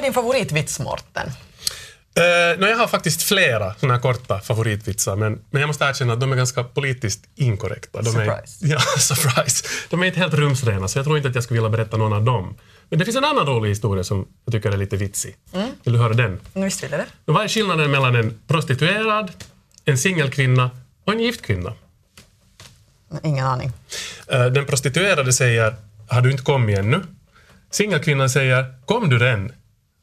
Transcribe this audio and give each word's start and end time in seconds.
är 0.00 0.04
din 0.04 0.14
favoritvits, 0.14 0.80
Morten? 0.80 1.26
Uh, 2.18 2.60
no, 2.60 2.66
jag 2.66 2.76
har 2.76 2.86
faktiskt 2.86 3.22
flera 3.22 3.74
såna 3.74 3.94
här 3.94 4.00
korta 4.00 4.40
favoritvitsar, 4.40 5.16
men, 5.16 5.40
men 5.50 5.60
jag 5.60 5.66
måste 5.66 5.84
erkänna 5.84 6.12
att 6.12 6.20
de 6.20 6.32
är 6.32 6.36
ganska 6.36 6.64
politiskt 6.64 7.24
inkorrekta. 7.34 8.02
De 8.02 8.12
surprise. 8.12 8.66
Är, 8.66 8.68
ja, 8.70 8.80
surprise. 8.98 9.66
De 9.90 10.02
är 10.02 10.06
inte 10.06 10.18
helt 10.18 10.34
rumsrena, 10.34 10.88
så 10.88 10.98
jag 10.98 11.04
tror 11.04 11.16
inte 11.16 11.28
att 11.28 11.34
jag 11.34 11.44
skulle 11.44 11.60
vilja 11.60 11.70
berätta 11.70 11.96
någon 11.96 12.12
av 12.12 12.24
dem. 12.24 12.56
Men 12.88 12.98
det 12.98 13.04
finns 13.04 13.16
en 13.16 13.24
annan 13.24 13.46
rolig 13.46 13.68
historia 13.68 14.04
som 14.04 14.28
jag 14.44 14.52
tycker 14.52 14.72
är 14.72 14.76
lite 14.76 14.96
vitsig. 14.96 15.36
Mm. 15.52 15.68
Vill 15.84 15.92
du 15.92 15.98
höra 15.98 16.14
den? 16.14 16.40
Visst 16.52 16.82
vill 16.82 16.90
jag 16.90 17.00
det. 17.00 17.06
Vad 17.24 17.44
är 17.44 17.48
skillnaden 17.48 17.90
mellan 17.90 18.14
en 18.14 18.40
prostituerad, 18.46 19.30
en 19.84 19.98
singelkvinna 19.98 20.70
och 21.04 21.12
en 21.12 21.20
gift 21.20 21.42
kvinna? 21.42 21.72
Ingen 23.22 23.46
aning. 23.46 23.72
Uh, 24.32 24.46
den 24.46 24.66
prostituerade 24.66 25.32
säger 25.32 25.74
”Har 26.08 26.20
du 26.20 26.30
inte 26.30 26.42
kommit 26.42 26.78
ännu?” 26.78 27.02
Singelkvinnan 27.70 28.30
säger 28.30 28.74
”Kom 28.86 29.08
du 29.08 29.28
än?” 29.28 29.52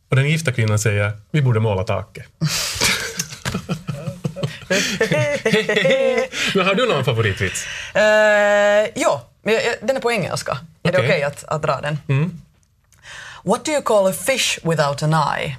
Och 0.09 0.15
den 0.15 0.29
gifta 0.29 0.51
kvinnan 0.51 0.79
säger 0.79 1.11
”Vi 1.31 1.41
borde 1.41 1.59
måla 1.59 1.83
taket”. 1.83 2.25
Men 6.55 6.65
har 6.65 6.75
du 6.75 6.87
någon 6.87 7.05
favoritvits? 7.05 7.65
Uh, 7.95 8.01
ja, 8.95 9.29
den 9.81 9.95
är 9.95 9.99
på 9.99 10.11
engelska. 10.11 10.57
Är 10.83 10.91
det 10.91 10.97
Okej. 10.97 11.09
okej 11.09 11.23
att, 11.23 11.43
att 11.43 11.61
dra 11.61 11.81
den? 11.81 11.97
What 13.43 13.65
do 13.65 13.71
you 13.71 13.81
call 13.81 14.07
a 14.07 14.13
fish 14.13 14.59
without 14.63 15.03
an 15.03 15.13
eye? 15.13 15.57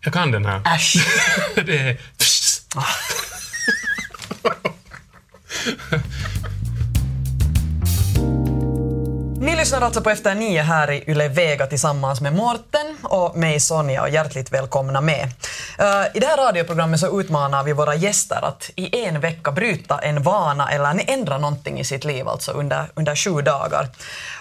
Jag 0.00 0.12
kan 0.12 0.30
den 0.30 0.44
här. 0.44 0.60
Ash. 0.64 0.96
det 1.66 1.78
är... 1.78 1.96
lyssnar 9.66 9.80
alltså 9.80 10.00
på 10.00 10.10
Efter 10.10 10.34
nio 10.34 10.62
här 10.62 10.90
i 10.90 11.04
Yle 11.06 11.28
Vega 11.28 11.66
tillsammans 11.66 12.20
med 12.20 12.32
Morten 12.32 12.96
och 13.02 13.36
mig 13.36 13.60
Sonja 13.60 14.02
och 14.02 14.08
hjärtligt 14.08 14.52
välkomna 14.52 15.00
med. 15.00 15.22
Eh, 15.78 16.16
I 16.16 16.20
det 16.20 16.26
här 16.26 16.36
radioprogrammet 16.36 17.00
så 17.00 17.20
utmanar 17.20 17.64
vi 17.64 17.72
våra 17.72 17.94
gäster 17.94 18.44
att 18.44 18.70
i 18.76 19.04
en 19.04 19.20
vecka 19.20 19.52
bryta 19.52 19.98
en 19.98 20.22
vana 20.22 20.70
eller 20.70 21.02
ändra 21.06 21.38
någonting 21.38 21.80
i 21.80 21.84
sitt 21.84 22.04
liv, 22.04 22.28
alltså 22.28 22.52
under, 22.52 22.84
under 22.94 23.16
sju 23.16 23.42
dagar. 23.42 23.88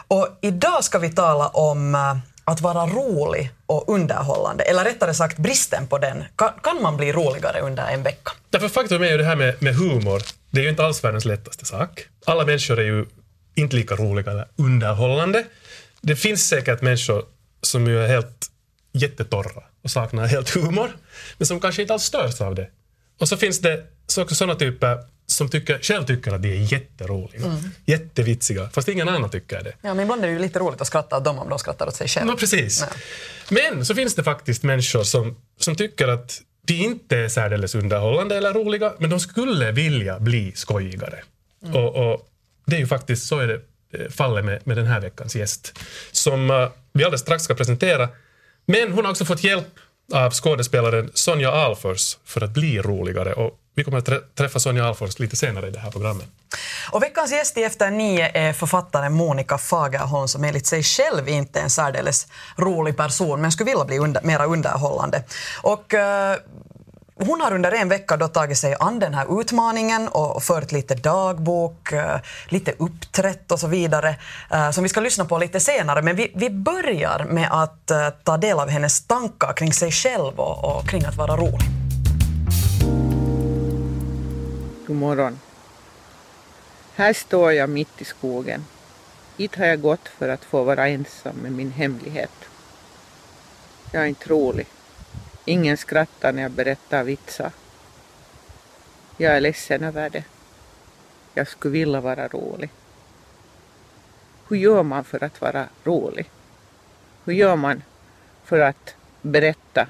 Och 0.08 0.28
idag 0.42 0.84
ska 0.84 1.00
vi 1.00 1.10
tala 1.10 1.48
om 1.48 1.96
eh, 1.96 2.18
att 2.44 2.62
vara 2.62 2.86
rolig 2.86 3.52
och 3.66 3.84
underhållande, 3.88 4.64
eller 4.64 4.84
rättare 4.84 5.14
sagt 5.14 5.38
bristen 5.38 5.88
på 5.88 5.98
den. 5.98 6.24
Kan, 6.36 6.50
kan 6.64 6.82
man 6.82 6.98
bli 6.98 7.14
roligare 7.14 7.60
under 7.60 7.88
en 7.88 8.04
vecka? 8.04 8.32
Därför 8.50 8.70
faktum 8.70 9.04
är 9.04 9.08
ju 9.08 9.18
det 9.18 9.26
här 9.26 9.36
med, 9.36 9.64
med 9.64 9.76
humor, 9.76 10.22
det 10.50 10.60
är 10.60 10.64
ju 10.64 10.70
inte 10.70 10.86
alls 10.86 11.04
världens 11.04 11.26
lättaste 11.26 11.66
sak. 11.66 12.08
Alla 12.26 12.46
människor 12.46 12.80
är 12.80 12.84
ju 12.84 13.06
inte 13.56 13.76
lika 13.76 13.96
roliga 13.96 14.32
eller 14.32 14.48
underhållande. 14.56 15.46
Det 16.02 16.16
finns 16.16 16.48
säkert 16.48 16.82
människor 16.82 17.26
som 17.62 17.88
ju 17.88 18.04
är 18.04 18.08
helt 18.08 18.52
jättetorra 18.92 19.64
och 19.84 19.92
saknar 19.92 20.28
helt 20.28 20.50
humor, 20.50 20.98
men 21.38 21.46
som 21.48 21.60
kanske 21.60 21.82
inte 21.82 21.94
alls 21.94 22.04
störs 22.04 22.42
av 22.42 22.56
det. 22.56 22.70
Och 23.20 23.30
så 23.30 23.38
finns 23.38 23.60
det 23.60 23.84
så 24.08 24.28
sådana 24.28 24.56
typer 24.56 24.98
som 25.28 25.50
tycker, 25.50 25.80
själv 25.82 26.06
tycker 26.06 26.32
att 26.32 26.42
de 26.42 26.52
är 26.52 26.74
jätteroliga, 26.74 27.62
jättevitsiga, 27.86 28.70
fast 28.70 28.88
ingen 28.88 29.10
annan 29.10 29.30
tycker 29.30 29.64
det. 29.64 29.74
Ja, 29.82 29.94
men 29.94 30.00
ibland 30.00 30.24
är 30.24 30.28
det 30.28 30.34
ju 30.34 30.40
lite 30.40 30.60
roligt 30.60 30.82
att 30.82 30.88
skratta 30.88 31.18
åt 31.18 31.24
dem 31.24 31.40
om 31.40 31.50
de 31.50 31.60
skrattar 31.60 31.88
åt 31.88 31.96
sig 31.96 32.08
själva. 32.08 32.34
Ja, 32.34 32.38
precis. 32.38 32.82
Ja. 32.82 32.88
Men 33.50 33.86
så 33.86 33.96
finns 33.96 34.16
det 34.16 34.24
faktiskt 34.24 34.64
människor 34.64 35.04
som, 35.04 35.36
som 35.60 35.76
tycker 35.76 36.08
att 36.08 36.42
de 36.62 36.74
inte 36.74 37.18
är 37.18 37.30
särdeles 37.30 37.76
underhållande 37.76 38.38
eller 38.38 38.54
roliga, 38.54 38.94
men 39.00 39.10
de 39.10 39.20
skulle 39.20 39.72
vilja 39.72 40.20
bli 40.20 40.52
skojigare. 40.56 41.24
Och, 41.74 41.96
och 41.96 42.30
det 42.66 42.76
är 42.76 42.80
ju 42.80 42.88
faktiskt 42.88 43.28
så 43.28 43.40
är 43.40 43.48
det 43.48 43.62
eh, 43.94 44.10
fallet 44.10 44.46
med, 44.46 44.68
med 44.68 44.78
den 44.78 44.86
här 44.86 45.02
veckans 45.02 45.36
gäst, 45.36 45.80
som 46.12 46.52
eh, 46.52 46.70
vi 46.94 47.04
alldeles 47.04 47.22
strax 47.22 47.44
ska 47.44 47.54
presentera. 47.54 48.10
Men 48.66 48.92
hon 48.92 49.06
har 49.06 49.12
också 49.12 49.26
fått 49.26 49.44
hjälp 49.44 49.68
av 50.14 50.32
skådespelaren 50.32 51.12
Sonja 51.14 51.52
Alfors 51.52 52.18
för 52.26 52.42
att 52.42 52.52
bli 52.52 52.82
roligare. 52.82 53.34
Och 53.34 53.60
vi 53.76 53.84
kommer 53.84 53.98
att 53.98 54.36
träffa 54.36 54.60
Sonja 54.60 54.86
Alfors 54.86 55.20
lite 55.20 55.36
senare 55.36 55.68
i 55.68 55.72
det 55.72 55.80
här 55.80 55.92
programmet. 55.92 56.26
Och 56.92 57.04
veckans 57.04 57.32
gäst 57.32 57.58
i 57.58 57.64
Efter 57.64 57.92
nio 57.92 58.32
är 58.34 58.54
författaren 58.54 59.14
Monica 59.14 59.58
Fagerholm 59.58 60.28
som 60.28 60.44
enligt 60.44 60.66
sig 60.66 60.84
själv 60.84 61.30
inte 61.30 61.60
är 61.60 61.64
en 61.64 61.70
särdeles 61.70 62.28
rolig 62.58 62.98
person 62.98 63.42
men 63.42 63.52
skulle 63.52 63.70
vilja 63.70 63.86
bli 63.86 63.98
under, 64.00 64.22
mera 64.22 64.46
underhållande. 64.46 65.24
Och, 65.62 65.94
uh, 65.94 66.00
hon 67.18 67.42
har 67.42 67.54
under 67.54 67.72
en 67.72 67.90
vecka 67.90 68.18
då 68.18 68.28
tagit 68.28 68.58
sig 68.58 68.76
an 68.80 69.00
den 69.00 69.14
här 69.14 69.42
utmaningen 69.42 70.08
och 70.08 70.44
fört 70.44 70.72
lite 70.72 70.96
dagbok, 70.96 71.92
eh, 71.92 72.20
lite 72.50 72.72
uppträtt 72.78 73.52
och 73.52 73.60
så 73.60 73.68
vidare 73.68 74.16
eh, 74.52 74.72
som 74.72 74.84
vi 74.84 74.90
ska 74.90 75.00
lyssna 75.00 75.26
på 75.26 75.38
lite 75.38 75.60
senare. 75.60 76.02
Men 76.02 76.16
vi, 76.16 76.32
vi 76.36 76.50
börjar 76.50 77.26
med 77.30 77.50
att 77.52 77.92
eh, 77.92 78.10
ta 78.24 78.38
del 78.38 78.60
av 78.60 78.70
hennes 78.70 79.08
tankar 79.08 79.54
kring 79.54 79.74
sig 79.74 79.92
själv 79.92 80.40
och, 80.40 80.78
och 80.78 80.90
kring 80.90 81.06
att 81.06 81.16
vara 81.16 81.38
rolig. 81.38 81.70
God 84.88 84.98
morgon. 84.98 85.40
Här 86.96 87.14
står 87.14 87.54
jag 87.54 87.70
mitt 87.70 88.02
i 88.02 88.06
skogen. 88.06 88.66
Hit 89.38 89.56
har 89.56 89.66
jag 89.66 89.82
gått 89.82 90.08
för 90.08 90.30
att 90.30 90.44
få 90.44 90.64
vara 90.64 90.88
ensam 90.88 91.36
med 91.36 91.52
min 91.52 91.72
hemlighet. 91.72 92.32
Jag 93.92 94.04
är 94.04 94.08
inte 94.08 94.30
rolig. 94.30 94.68
Ingen 95.46 95.78
skrattar 95.78 96.34
när 96.34 96.42
jag 96.42 96.52
berättar 96.52 97.04
vitsar. 97.04 97.52
Jag 99.18 99.36
är 99.36 99.42
ledsen 99.42 99.84
över 99.84 100.10
det. 100.10 100.24
Jag 101.34 101.48
skulle 101.48 101.72
vilja 101.72 102.02
vara 102.02 102.28
rolig. 102.28 102.70
Hur 104.48 104.58
gör 104.58 104.84
man 104.84 105.04
för 105.04 105.24
att 105.24 105.42
vara 105.42 105.68
rolig? 105.84 106.30
Hur 107.26 107.34
gör 107.34 107.56
man 107.56 107.84
för 108.44 108.60
att 108.60 108.96
berätta 109.22 109.88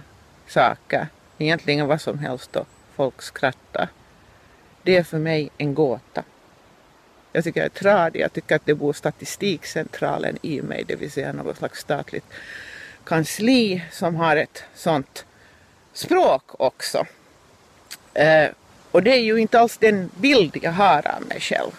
saker, 0.47 1.07
egentligen 1.37 1.87
vad 1.87 2.01
som 2.01 2.19
helst 2.19 2.55
och 2.55 2.67
folk 2.95 3.21
skrattar? 3.21 3.89
Det 4.83 4.97
är 4.97 5.03
för 5.03 5.19
mig 5.19 5.49
en 5.57 5.73
gåta. 5.73 6.23
Jag 7.31 7.43
tycker 7.43 7.59
jag 7.59 7.65
är 7.65 7.79
tradig. 7.79 8.19
Jag 8.19 8.33
tycker 8.33 8.55
att 8.55 8.65
det 8.65 8.75
bor 8.75 8.93
statistikcentralen 8.93 10.37
i 10.41 10.61
mig, 10.61 10.83
det 10.87 10.95
vill 10.95 11.11
säga 11.11 11.33
något 11.33 11.57
slags 11.57 11.79
statligt 11.79 12.25
kansli 13.03 13.83
som 13.91 14.15
har 14.15 14.37
ett 14.37 14.63
sånt 14.73 15.25
språk 15.95 16.43
också. 16.47 17.05
Eh, 18.13 18.49
och 18.91 19.03
det 19.03 19.11
är 19.11 19.23
ju 19.23 19.37
inte 19.37 19.59
alls 19.59 19.77
den 19.77 20.09
bild 20.15 20.57
jag 20.61 20.71
har 20.71 21.07
av 21.07 21.21
mig 21.27 21.39
själv. 21.39 21.71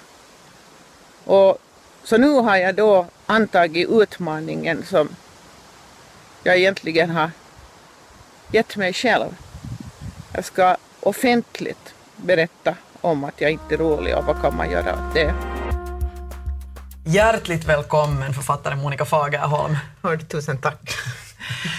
Och 1.25 1.59
så 2.05 2.17
nu 2.17 2.29
har 2.29 2.57
jag 2.57 2.75
då 2.75 3.07
antagit 3.27 3.89
utmaningen 3.91 4.85
som 4.85 5.09
jag 6.43 6.57
egentligen 6.57 7.11
har 7.11 7.31
gett 8.53 8.77
mig 8.77 8.93
själv. 8.93 9.37
Jag 10.33 10.45
ska 10.45 10.77
offentligt 11.01 11.95
berätta 12.17 12.75
om 13.01 13.25
att 13.25 13.41
jag 13.41 13.51
inte 13.51 13.75
är 13.75 13.79
rolig 13.79 14.17
och 14.17 14.25
vad 14.25 14.43
kan 14.43 14.57
man 14.57 14.71
göra 14.71 14.93
åt 14.93 15.15
det. 15.15 15.35
Hjärtligt 17.05 17.65
välkommen 17.65 18.35
författaren 18.35 18.79
Monica 18.79 19.05
Fagerholm. 19.05 19.77
Hörde, 20.03 20.25
tusen 20.25 20.59
tack. 20.59 20.97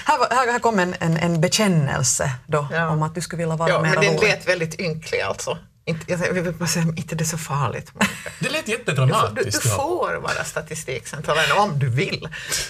Här, 0.05 0.17
var- 0.17 0.29
här, 0.31 0.51
här 0.51 0.59
kom 0.59 0.79
en, 0.79 0.95
en, 0.99 1.17
en 1.17 1.41
bekännelse 1.41 2.31
då 2.47 2.67
Ja. 2.71 2.89
om 2.89 3.03
att 3.03 3.15
du 3.15 3.21
skulle 3.21 3.37
vilja 3.43 3.55
vara 3.55 3.69
Ja, 3.69 3.81
mer 3.81 3.89
men 3.95 4.01
den 4.03 4.13
rolig. 4.17 4.27
lät 4.29 4.47
väldigt 4.47 4.79
ynklig 4.79 5.21
alltså. 5.21 5.57
Inte, 5.85 6.11
jag 6.11 6.17
vill 6.33 6.53
bara 6.53 6.67
säga, 6.67 6.85
inte 6.97 7.15
det 7.15 7.23
är 7.23 7.25
så 7.25 7.37
farligt. 7.37 7.91
Det 8.39 8.49
lät 8.49 8.65
Du, 8.65 8.71
du 8.71 8.77
jättedramatiskt. 8.77 9.65
ja. 9.65 9.71
får 9.71 10.15
vara 10.15 10.43
statistikcentralen 10.43 11.51
om 11.57 11.79
du 11.79 11.89
vill. 11.89 12.29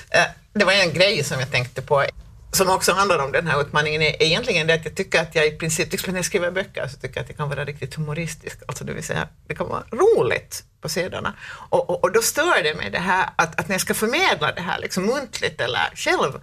Eh, 0.09 0.21
Det 0.53 0.65
var 0.65 0.73
en 0.73 0.93
grej 0.93 1.23
som 1.23 1.39
jag 1.39 1.51
tänkte 1.51 1.81
på 1.81 2.05
som 2.51 2.69
också 2.69 2.93
handlar 2.93 3.19
om 3.19 3.31
den 3.31 3.47
här 3.47 3.61
utmaningen 3.61 4.01
är 4.01 4.23
egentligen 4.23 4.67
det 4.67 4.73
att 4.73 4.85
jag 4.85 4.95
tycker 4.95 5.21
att 5.21 5.35
jag 5.35 5.47
i 5.47 5.51
princip, 5.51 5.85
till 5.89 5.93
exempel 5.93 6.13
när 6.13 6.17
jag 6.19 6.25
skriver 6.25 6.51
böcker 6.51 6.87
så 6.87 6.97
tycker 6.97 7.15
jag 7.17 7.23
att 7.23 7.29
jag 7.29 7.37
kan 7.37 7.49
vara 7.49 7.65
riktigt 7.65 7.95
humoristisk, 7.95 8.59
alltså 8.67 8.83
det 8.83 8.93
vill 8.93 9.03
säga 9.03 9.27
det 9.47 9.55
kan 9.55 9.67
vara 9.67 9.83
roligt 9.91 10.63
på 10.81 10.89
sidorna. 10.89 11.33
Och, 11.69 11.89
och, 11.89 12.03
och 12.03 12.11
då 12.11 12.21
stör 12.21 12.63
det 12.63 12.75
mig 12.75 12.89
det 12.91 12.99
här 12.99 13.29
att, 13.35 13.59
att 13.59 13.67
när 13.67 13.73
jag 13.73 13.81
ska 13.81 13.93
förmedla 13.93 14.51
det 14.51 14.61
här 14.61 14.79
liksom 14.79 15.05
muntligt 15.05 15.61
eller 15.61 15.91
själv 15.95 16.33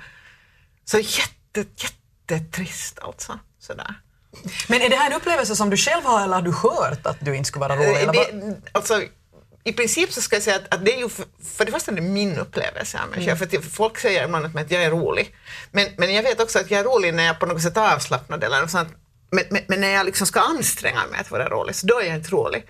så 0.84 0.98
jätte, 0.98 1.64
jättetrist 2.30 2.98
alltså. 2.98 3.38
Sådär. 3.60 3.94
Men 4.68 4.82
är 4.82 4.88
det 4.88 4.96
här 4.96 5.10
en 5.10 5.16
upplevelse 5.16 5.56
som 5.56 5.70
du 5.70 5.76
själv 5.76 6.04
har 6.04 6.24
eller 6.24 6.34
har 6.34 6.42
du 6.42 6.52
hört 6.52 7.06
att 7.06 7.16
du 7.20 7.36
inte 7.36 7.48
skulle 7.48 7.60
vara 7.68 7.76
rolig? 7.76 8.08
Det, 8.12 8.56
alltså, 8.72 9.02
I 9.64 9.72
princip 9.72 10.12
så 10.12 10.20
ska 10.22 10.36
jag 10.36 10.42
säga 10.42 10.56
att, 10.56 10.74
att 10.74 10.84
det 10.84 10.94
är 10.94 10.98
ju 10.98 11.08
för, 11.08 11.24
för 11.56 11.64
det 11.64 11.72
första 11.72 11.90
är 11.92 11.96
det 11.96 12.00
min 12.02 12.38
upplevelse 12.38 13.00
av 13.02 13.08
mig 13.08 13.16
Mm. 13.22 13.26
själv. 13.36 13.50
För 13.50 13.58
att 13.58 13.64
folk 13.64 13.98
säger 13.98 14.24
ibland 14.24 14.58
att 14.58 14.70
jag 14.70 14.82
är 14.82 14.90
rolig. 14.90 15.34
Men, 15.72 15.86
men 15.98 16.14
jag 16.14 16.22
vet 16.22 16.40
också 16.40 16.58
att 16.58 16.70
jag 16.70 16.80
är 16.80 16.84
rolig 16.84 17.14
när 17.14 17.24
jag 17.24 17.40
på 17.40 17.46
något 17.46 17.62
sätt 17.62 17.76
är 17.76 17.94
avslappnad 17.94 18.44
eller 18.44 18.60
något 18.60 18.70
sånt. 18.70 18.88
Men, 19.30 19.44
men, 19.50 19.62
men 19.68 19.80
när 19.80 19.88
jag 19.88 20.06
liksom 20.06 20.26
ska 20.26 20.40
anstränga 20.40 21.06
mig 21.06 21.20
att 21.20 21.30
vara 21.30 21.48
rolig, 21.48 21.74
så 21.76 21.86
då 21.86 22.00
är 22.00 22.04
jag 22.06 22.16
inte 22.16 22.30
rolig. 22.30 22.66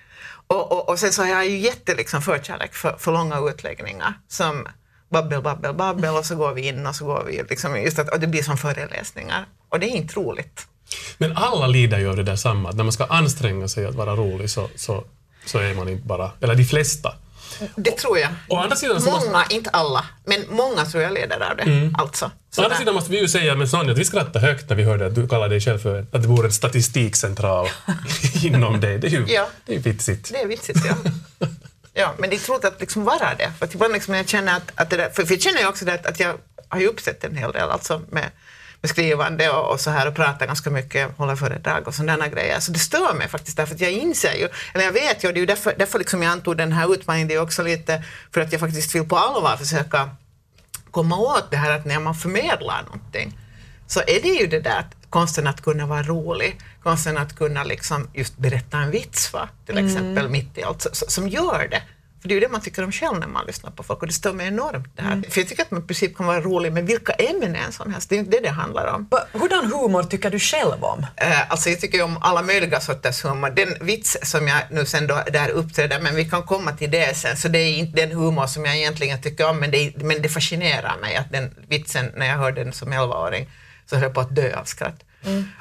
Och, 0.47 0.73
och, 0.73 0.89
och 0.89 0.99
sen 0.99 1.13
så 1.13 1.23
har 1.23 1.29
jag 1.29 1.47
ju 1.47 1.59
jätte 1.59 1.95
liksom 1.95 2.23
förkärlek 2.23 2.75
för, 2.75 2.97
för 2.99 3.13
långa 3.13 3.39
utläggningar 3.51 4.15
som 4.29 4.69
babbel, 5.11 5.43
babbel, 5.43 5.75
babbel 5.75 6.15
och 6.17 6.27
så 6.27 6.37
går 6.37 6.53
vi 6.55 6.69
in 6.69 6.87
och 6.87 6.97
så 6.97 7.05
går 7.05 7.25
vi 7.27 7.43
liksom 7.51 7.83
just 7.83 7.99
att, 7.99 8.09
och 8.09 8.21
det 8.21 8.27
blir 8.27 8.43
som 8.43 8.57
föreläsningar. 8.57 9.47
Och 9.69 9.81
det 9.81 9.87
är 9.87 9.97
inte 9.97 10.15
roligt. 10.15 10.67
Men 11.19 11.37
alla 11.37 11.67
lider 11.67 11.99
ju 11.99 12.09
av 12.11 12.17
det 12.17 12.23
där 12.23 12.37
samma, 12.37 12.69
att 12.69 12.77
när 12.77 12.85
man 12.85 12.93
ska 12.93 13.05
anstränga 13.05 13.69
sig 13.69 13.87
att 13.87 13.95
vara 13.95 14.17
rolig 14.17 14.51
så, 14.51 14.69
så, 14.77 15.05
så 15.47 15.59
är 15.59 15.75
man 15.75 15.89
inte 15.89 16.07
bara, 16.07 16.31
eller 16.41 16.55
de 16.55 16.65
flesta 16.65 17.15
Det 17.77 17.91
tror 17.91 18.19
jag. 18.19 18.31
Å 18.49 18.57
andra 18.57 18.77
sidan 18.77 19.01
så 19.01 19.11
måste- 19.11 19.31
Många, 19.31 19.45
inte 19.51 19.71
alla, 19.71 20.05
men 20.25 20.45
många 20.51 20.85
tror 20.85 21.03
jag 21.03 21.13
lider 21.13 21.51
av 21.51 21.57
det. 21.57 21.93
Alltså. 21.99 22.31
Å 22.59 22.63
andra 22.63 22.77
sidan 22.77 22.95
måste 22.95 23.11
vi 23.11 23.21
ju 23.21 23.29
säga 23.29 23.55
med 23.55 23.69
Sonja 23.71 23.93
att 23.93 23.99
vi 23.99 24.05
skrattade 24.05 24.41
högt 24.47 24.69
när 24.69 24.77
vi 24.77 24.83
hörde 24.83 25.07
att 25.07 25.15
du 25.15 25.29
kallade 25.29 25.49
dig 25.55 25.61
själv 25.61 25.79
för 25.79 26.01
att 26.01 26.13
det 26.23 26.29
vore 26.29 26.47
en 26.47 26.53
statistikcentral 26.53 27.69
inom 28.45 28.81
dig. 28.81 28.99
Det 28.99 29.07
är 29.07 29.11
ju 29.11 29.25
Ja. 29.29 29.49
det 29.67 29.75
är 29.75 29.79
vitsigt. 29.79 30.31
Det 30.33 30.41
är 30.43 30.47
vitsigt, 30.47 30.79
ja. 30.87 30.95
Ja, 31.95 32.15
men 32.19 32.31
det 32.31 32.37
är 32.37 32.41
tråkigt 32.41 32.65
att 32.65 32.81
liksom 32.81 33.05
vara 33.05 33.35
det. 33.39 33.53
För 33.59 33.67
att 33.67 33.75
ibland 33.75 33.93
liksom 33.93 34.15
jag 34.15 34.29
känner 34.29 34.57
att, 34.57 34.73
att 34.75 34.91
det 34.91 34.97
där, 34.97 35.11
för, 35.11 35.27
jag 35.33 35.41
känner 35.41 35.61
ju 35.61 35.67
också 35.67 35.85
det 35.85 35.95
att, 35.95 36.07
att 36.07 36.21
jag 36.21 36.35
har 36.69 36.81
ju 36.81 36.87
uppsett 36.87 37.25
en 37.25 37.37
hel 37.37 37.53
del 37.53 37.71
alltså 37.71 38.03
med, 38.11 38.31
med 38.81 38.91
skrivande 38.91 39.51
och, 39.51 39.73
och 39.73 39.81
så 39.81 39.91
här 39.91 40.09
och 40.09 40.15
pratar 40.15 40.47
ganska 40.47 40.71
mycket, 40.71 41.19
håller 41.19 41.37
föredrag 41.37 41.89
och 41.89 41.95
sådana 41.95 42.29
grejer. 42.29 42.61
Så 42.61 42.73
det 42.73 42.79
stör 42.79 43.15
mig 43.15 43.29
faktiskt 43.29 43.57
därför 43.57 43.75
att 43.75 43.81
jag 43.81 43.93
inser 43.93 44.35
ju, 44.35 44.49
eller 44.75 44.85
jag 44.85 44.93
vet 44.93 45.25
ju, 45.25 45.33
det 45.33 45.39
är 45.39 45.41
ju 45.41 45.47
därför, 45.47 45.75
därför 45.79 45.99
liksom 45.99 46.23
jag 46.23 46.33
antog 46.33 46.57
den 46.57 46.73
här 46.73 46.95
utmaningen, 46.95 47.29
det 47.29 47.35
är 47.35 47.43
också 47.43 47.63
lite 47.63 48.05
för 48.33 48.41
att 48.41 48.53
jag 48.53 48.61
faktiskt 48.61 48.95
vill 48.95 49.09
på 49.09 49.17
allvar 49.17 49.57
försöka 49.57 50.11
komma 50.91 51.17
åt 51.17 51.51
det 51.51 51.57
här 51.57 51.77
att 51.77 51.85
när 51.85 52.01
man 52.01 52.15
förmedlar 52.15 52.83
någonting 52.83 53.39
så 53.87 54.01
är 54.01 54.23
det 54.23 54.29
ju 54.29 54.47
det 54.47 54.61
där 54.61 54.79
att 54.79 55.11
konsten 55.11 55.47
att 55.47 55.61
kunna 55.63 55.87
vara 55.87 56.03
rolig, 56.03 56.61
konsten 56.83 57.19
att 57.19 57.37
kunna 57.37 57.65
liksom 57.65 58.09
just 58.15 58.39
berätta 58.39 58.79
en 58.79 58.91
vits 58.91 59.33
va? 59.33 59.49
till 59.67 59.79
exempel 59.79 60.29
mitt 60.29 60.59
i 60.59 60.63
allt, 60.63 60.87
som 60.93 61.29
gör 61.29 61.69
det. 61.71 61.83
För 62.23 62.29
det 62.29 62.33
är 62.33 62.37
ju 62.37 62.41
det 62.41 62.49
man 62.49 62.61
tycker 62.61 62.85
om 62.85 62.93
själv 62.93 63.19
när 63.19 63.27
man 63.27 63.47
lyssnar 63.47 63.71
på 63.71 63.83
folk 63.83 64.01
och 64.01 64.07
det 64.07 64.13
stör 64.13 64.33
mig 64.33 64.47
enormt 64.47 64.97
det 64.97 65.03
här. 65.03 65.23
För 65.31 65.41
jag 65.41 65.49
tycker 65.49 65.63
att 65.63 65.71
man 65.71 65.83
i 65.83 65.87
princip 65.87 66.17
kan 66.17 66.27
vara 66.27 66.41
rolig 66.41 66.73
med 66.73 66.87
vilka 66.87 67.13
ämnen 67.13 67.73
som 67.73 67.93
helst, 67.93 68.09
det 68.09 68.15
är 68.15 68.19
inte 68.19 68.31
det 68.31 68.41
det 68.41 68.51
handlar 68.51 68.87
om. 68.95 69.09
Hurdan 69.33 69.67
humor 69.73 70.03
tycker 70.03 70.31
du 70.31 70.39
själv 70.39 70.85
om? 70.85 71.07
Eh, 71.17 71.51
Alltså 71.51 71.71
jag 71.71 71.81
tycker 71.81 72.03
om 72.03 72.19
alla 72.21 72.43
möjliga 72.43 72.81
sorters 72.81 73.25
humor. 73.25 73.51
Den 73.51 73.75
vits 73.81 74.17
som 74.23 74.49
jag 74.49 74.63
nu 74.71 74.87
sen 74.87 75.07
då 75.07 75.23
där 75.33 75.49
uppträder, 75.49 76.01
men 76.01 76.15
vi 76.17 76.25
kan 76.25 76.43
komma 76.43 76.73
till 76.73 76.91
det 76.91 77.17
sen, 77.17 77.37
så 77.37 77.49
det 77.49 77.59
är 77.59 77.77
inte 77.77 78.01
den 78.07 78.13
humor 78.13 78.47
som 78.47 78.65
jag 78.65 78.77
egentligen 78.77 79.23
tycker 79.23 79.49
om, 79.51 79.59
men 79.61 79.71
det, 79.71 79.93
men 79.97 80.23
det 80.23 80.29
fascinerar 80.29 80.97
mig 81.01 81.17
att 81.17 81.33
den 81.33 81.55
vitsen, 81.69 82.13
när 82.17 82.27
jag 82.27 82.37
hörde 82.37 82.65
den 82.65 82.73
som 82.73 82.93
11-åring, 82.93 83.49
så 83.87 83.97
höll 83.97 84.03
jag 84.03 84.15
på 84.15 84.21
att 84.21 84.35
dö 84.35 84.57
av 84.57 84.65
skratt. 84.65 85.05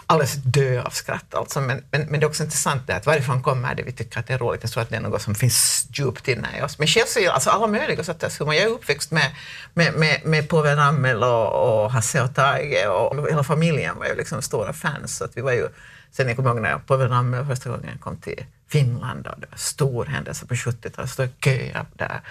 Alldeles 0.08 0.34
dö 0.34 0.82
av 0.82 0.90
skratt 0.90 1.36
alltså, 1.36 1.62
men, 1.62 1.84
men, 1.92 2.02
men 2.02 2.20
det 2.20 2.26
är 2.26 2.28
också 2.28 2.44
intressant 2.44 2.88
det 2.88 2.96
att 2.96 3.06
varifrån 3.06 3.44
kommer 3.44 3.76
det 3.76 3.84
vi 3.84 3.92
tycker 3.92 4.20
att 4.20 4.28
det 4.28 4.34
är 4.34 4.38
roligt. 4.38 4.64
Jag 4.64 4.72
tror 4.72 4.84
att 4.84 4.90
det 4.90 4.96
är 4.96 5.02
något 5.02 5.22
som 5.22 5.36
finns 5.36 5.88
djupt 5.94 6.28
inne 6.28 6.48
i 6.60 6.62
oss. 6.62 6.80
Men 6.80 6.88
själv 6.88 7.06
så 7.06 7.20
är 7.20 7.24
jag, 7.24 7.34
alltså 7.34 7.50
alla 7.50 7.68
möjliga 7.68 8.04
sorters 8.04 8.40
humor. 8.40 8.54
Jag 8.54 8.64
är 8.64 8.70
uppväxt 8.70 9.12
med, 9.12 9.36
med, 9.74 9.94
med, 9.94 10.22
med 10.26 10.50
Povel 10.50 10.76
Ramel 10.76 11.24
och, 11.24 11.84
och 11.84 11.92
Hasse 11.92 12.22
och 12.22 12.36
Tage 12.36 12.88
och 12.88 13.30
hela 13.30 13.44
familjen 13.44 13.98
var 13.98 14.06
ju 14.06 14.16
liksom 14.16 14.42
stora 14.42 14.74
fans. 14.74 15.18
Så 15.18 15.26
att 15.26 15.38
vi 15.38 15.42
var 15.42 15.52
ju, 15.52 15.68
sen 16.12 16.28
jag 16.28 16.36
kommer 16.36 16.50
ihåg 16.50 16.62
när 16.62 16.78
Povel 16.78 17.10
Ramel 17.10 17.46
första 17.46 17.70
gången 17.70 17.98
kom 17.98 18.18
till 18.18 18.46
Finland 18.70 19.28
och 19.28 19.40
det 19.40 19.48
var 19.52 19.58
stor 19.58 20.06
händelse 20.06 20.46
på 20.46 20.54
70-talet, 20.54 21.10
stod 21.10 21.30
köer 21.44 21.86
där. 21.94 22.22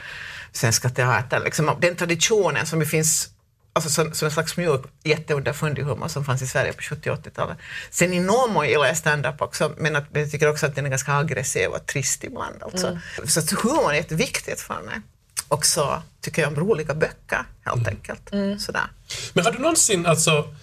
Svenska 0.52 0.88
teatern, 0.88 1.42
liksom, 1.44 1.76
den 1.80 1.96
traditionen 1.96 2.66
som 2.66 2.80
ju 2.80 2.86
finns 2.86 3.31
Alltså 3.74 3.90
som, 3.90 4.14
som 4.14 4.26
en 4.26 4.32
slags 4.32 4.56
mjuk, 4.56 4.80
jätteunderfundig 5.04 5.82
humor 5.82 6.08
som 6.08 6.24
fanns 6.24 6.42
i 6.42 6.46
Sverige 6.46 6.72
på 6.72 6.82
70 6.82 7.10
och 7.10 7.18
80-talet. 7.18 7.58
Sen 7.90 8.12
i 8.12 8.20
någon 8.20 8.52
mån 8.52 8.68
gillar 8.68 8.86
jag 8.86 8.96
stand-up 8.96 9.42
också, 9.42 9.72
men 9.76 9.96
att, 9.96 10.04
jag 10.12 10.30
tycker 10.30 10.48
också 10.48 10.66
att 10.66 10.74
den 10.74 10.86
är 10.86 10.90
ganska 10.90 11.12
aggressiv 11.12 11.68
och 11.68 11.86
trist 11.86 12.24
ibland. 12.24 12.62
Alltså. 12.62 12.98
Så 13.24 13.40
att 13.40 13.50
humor 13.50 13.90
är 13.90 13.94
jätteviktigt 13.94 14.60
för 14.60 14.82
mig. 14.82 15.00
Och 15.48 15.66
så 15.66 16.02
tycker 16.20 16.42
jag 16.42 16.48
om 16.48 16.56
roliga 16.56 16.94
böcker, 16.94 17.44
helt 17.64 17.88
enkelt. 17.88 18.30
Sådär. 18.58 18.84
Men 19.32 19.44
har 19.44 19.52
du 19.52 19.58
någonsin 19.58 20.06
alltså 20.06 20.54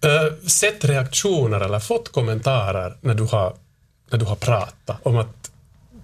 äh, 0.00 0.46
sett 0.46 0.84
reaktioner 0.84 1.60
eller 1.60 1.80
fått 1.80 2.12
kommentarer 2.12 2.96
när 3.00 3.14
du 3.14 3.22
har, 3.22 3.56
när 4.10 4.18
du 4.18 4.24
har 4.24 4.36
pratat 4.36 4.98
om 5.02 5.16
att 5.16 5.50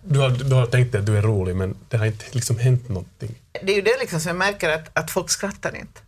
du 0.05 0.19
har, 0.19 0.31
du 0.31 0.55
har 0.55 0.67
tänkt 0.67 0.95
att 0.95 1.07
du 1.07 1.19
är 1.19 1.23
rolig 1.23 1.57
men 1.57 1.77
det 1.89 1.97
har 1.97 2.07
inte 2.07 2.25
liksom 2.31 2.59
hänt 2.59 2.89
någonting? 2.89 3.35
Det 3.63 3.73
är 3.73 3.77
ju 3.77 3.83
det 3.83 3.97
liksom 4.01 4.21
som 4.21 4.29
jag 4.29 4.37
märker 4.37 4.71
att, 4.71 4.99
att 4.99 5.11
folk 5.11 5.31
skrattar 5.31 5.77
inte. 5.77 6.01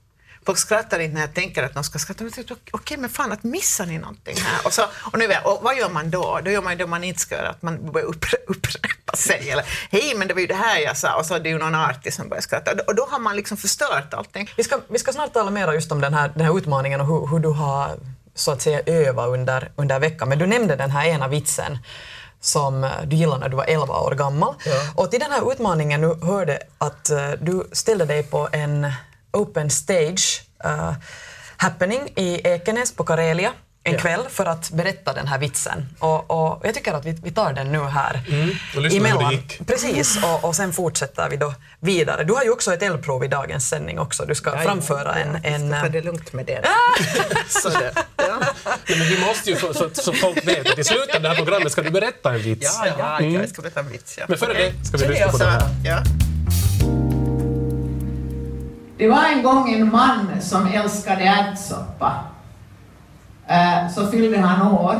Folk 0.48 0.58
skrattar 0.58 0.98
inte 0.98 1.14
när 1.14 1.20
jag 1.20 1.34
tänker 1.34 1.62
att 1.62 1.74
de 1.74 1.84
ska 1.84 1.98
skratta. 1.98 2.24
Men 2.24 2.32
Okej, 2.70 2.96
men 2.96 3.10
fan, 3.10 3.32
att 3.32 3.42
missar 3.42 3.86
ni 3.86 3.98
någonting 3.98 4.36
här? 4.36 4.66
Och, 4.66 4.72
så, 4.72 4.82
och, 4.82 5.18
nu, 5.18 5.26
vet 5.26 5.38
jag, 5.44 5.52
och 5.52 5.62
vad 5.62 5.76
gör 5.76 5.88
man 5.88 6.10
då? 6.10 6.40
Då 6.44 6.50
gör 6.50 6.62
man 6.62 6.72
ju 6.72 6.78
det 6.78 6.86
man 6.86 7.04
inte 7.04 7.20
ska 7.20 7.34
göra, 7.34 7.48
att 7.48 7.62
man 7.62 7.92
börjar 7.92 8.06
upprepa, 8.06 8.42
upprepa 8.46 9.16
sig. 9.16 9.50
Eller, 9.50 9.64
hej, 9.90 10.14
men 10.16 10.28
det 10.28 10.34
var 10.34 10.40
ju 10.40 10.46
det 10.46 10.54
här 10.54 10.78
jag 10.78 10.96
sa. 10.96 11.16
Och 11.16 11.26
så 11.26 11.34
är 11.34 11.40
det 11.40 11.48
ju 11.48 11.58
någon 11.58 11.74
artig 11.74 12.12
som 12.14 12.28
börjar 12.28 12.40
skratta. 12.40 12.70
Och 12.86 12.94
då 12.94 13.06
har 13.10 13.18
man 13.18 13.36
liksom 13.36 13.56
förstört 13.56 14.14
allting. 14.14 14.50
Vi 14.56 14.64
ska, 14.64 14.80
vi 14.88 14.98
ska 14.98 15.12
snart 15.12 15.32
tala 15.32 15.50
mer 15.50 15.72
just 15.72 15.92
om 15.92 16.00
den 16.00 16.14
här, 16.14 16.32
den 16.34 16.44
här 16.46 16.58
utmaningen 16.58 17.00
och 17.00 17.06
hur, 17.06 17.26
hur 17.26 17.38
du 17.38 17.48
har 17.48 17.96
så 18.34 18.50
att 18.50 18.62
säga 18.62 18.80
övat 18.86 19.28
under, 19.28 19.70
under 19.76 19.98
veckan. 19.98 20.28
Men 20.28 20.38
du 20.38 20.46
nämnde 20.46 20.76
den 20.76 20.90
här 20.90 21.06
ena 21.06 21.28
vitsen 21.28 21.78
som 22.40 22.84
eh, 22.84 22.90
du 23.04 23.16
gillade 23.16 23.40
när 23.40 23.48
du 23.48 23.56
var 23.56 23.64
11 23.64 24.00
år 24.00 24.14
gammal. 24.14 24.54
Och 24.94 25.10
till 25.10 25.20
den 25.20 25.32
här 25.32 25.52
utmaningen 25.52 26.00
nu 26.00 26.14
hörde 26.22 26.58
att 26.78 27.10
eh, 27.10 27.30
du 27.40 27.68
ställde 27.72 28.04
dig 28.04 28.22
på 28.22 28.48
en 28.52 28.92
open 29.32 29.70
stage 29.70 30.42
eh, 30.64 30.92
happening 31.56 32.12
i 32.16 32.40
Ekenäs 32.44 32.92
på 32.92 33.04
Karelia 33.04 33.52
en 33.84 33.92
Ja. 33.94 34.00
kväll 34.00 34.20
för 34.30 34.46
att 34.46 34.70
berätta 34.70 35.12
den 35.12 35.26
här 35.28 35.38
vitsen. 35.38 35.88
Och, 35.98 36.30
och 36.30 36.60
jag 36.66 36.74
tycker 36.74 36.92
att 36.94 37.04
vi, 37.04 37.12
vi 37.12 37.30
tar 37.30 37.52
den 37.52 37.72
nu 37.72 37.78
här. 37.84 38.20
Mm, 38.28 38.50
och 38.76 38.82
lyssna 38.82 39.08
hur 39.08 39.28
det 39.28 39.34
gick. 39.34 39.66
Precis, 39.66 40.18
och, 40.24 40.44
och 40.44 40.56
sen 40.56 40.72
fortsätter 40.72 41.28
vi 41.30 41.36
då 41.36 41.54
vidare. 41.80 42.24
Du 42.24 42.32
har 42.32 42.42
ju 42.44 42.50
också 42.50 42.74
ett 42.74 42.82
eldprov 42.82 43.24
i 43.24 43.28
dagens 43.28 43.68
sändning 43.68 43.98
också. 43.98 44.24
Du 44.24 44.34
ska 44.34 44.58
framföra 44.58 45.14
en... 45.14 45.38
en 45.44 45.70
Ta 45.82 45.88
det 45.88 46.00
lugnt 46.00 46.32
med 46.32 46.46
det. 46.46 46.62
så 47.48 47.68
det 47.68 47.92
ja. 48.16 48.24
Nej, 48.88 48.98
men 48.98 49.08
vi 49.08 49.20
måste 49.26 49.50
ju, 49.50 49.56
få- 49.56 49.74
så, 49.74 49.90
så 49.92 50.12
folk 50.12 50.46
vet 50.46 50.70
att 50.72 50.78
i 50.78 50.84
slutet 50.84 51.16
av 51.16 51.22
det 51.22 51.28
här 51.28 51.36
programmet 51.36 51.72
ska 51.72 51.82
du 51.82 51.90
berätta 51.90 52.32
en 52.32 52.38
vits. 52.42 52.78
Ja, 52.84 52.86
ja, 52.98 53.20
ja, 53.20 53.26
jag 53.40 53.48
ska 53.48 53.62
berätta 53.62 53.80
en 53.80 53.88
vits. 53.88 54.18
Ja. 54.18 54.24
Men 54.28 54.38
före 54.38 54.52
det 54.54 54.86
ska 54.86 54.96
vi 54.96 55.04
Så 55.04 55.10
lyssna 55.10 55.26
på 55.26 55.38
Så, 55.38 55.44
det 55.44 55.50
här. 55.50 56.02
Det 58.98 59.08
var 59.08 59.24
en 59.24 59.42
gång 59.42 59.72
en 59.72 59.92
man 59.92 60.28
som 60.40 60.66
älskade 60.66 61.22
ärtsoppa. 61.24 62.12
Eh, 63.46 63.90
så 63.94 64.06
fyllde 64.06 64.38
han 64.40 64.72
år. 64.72 64.96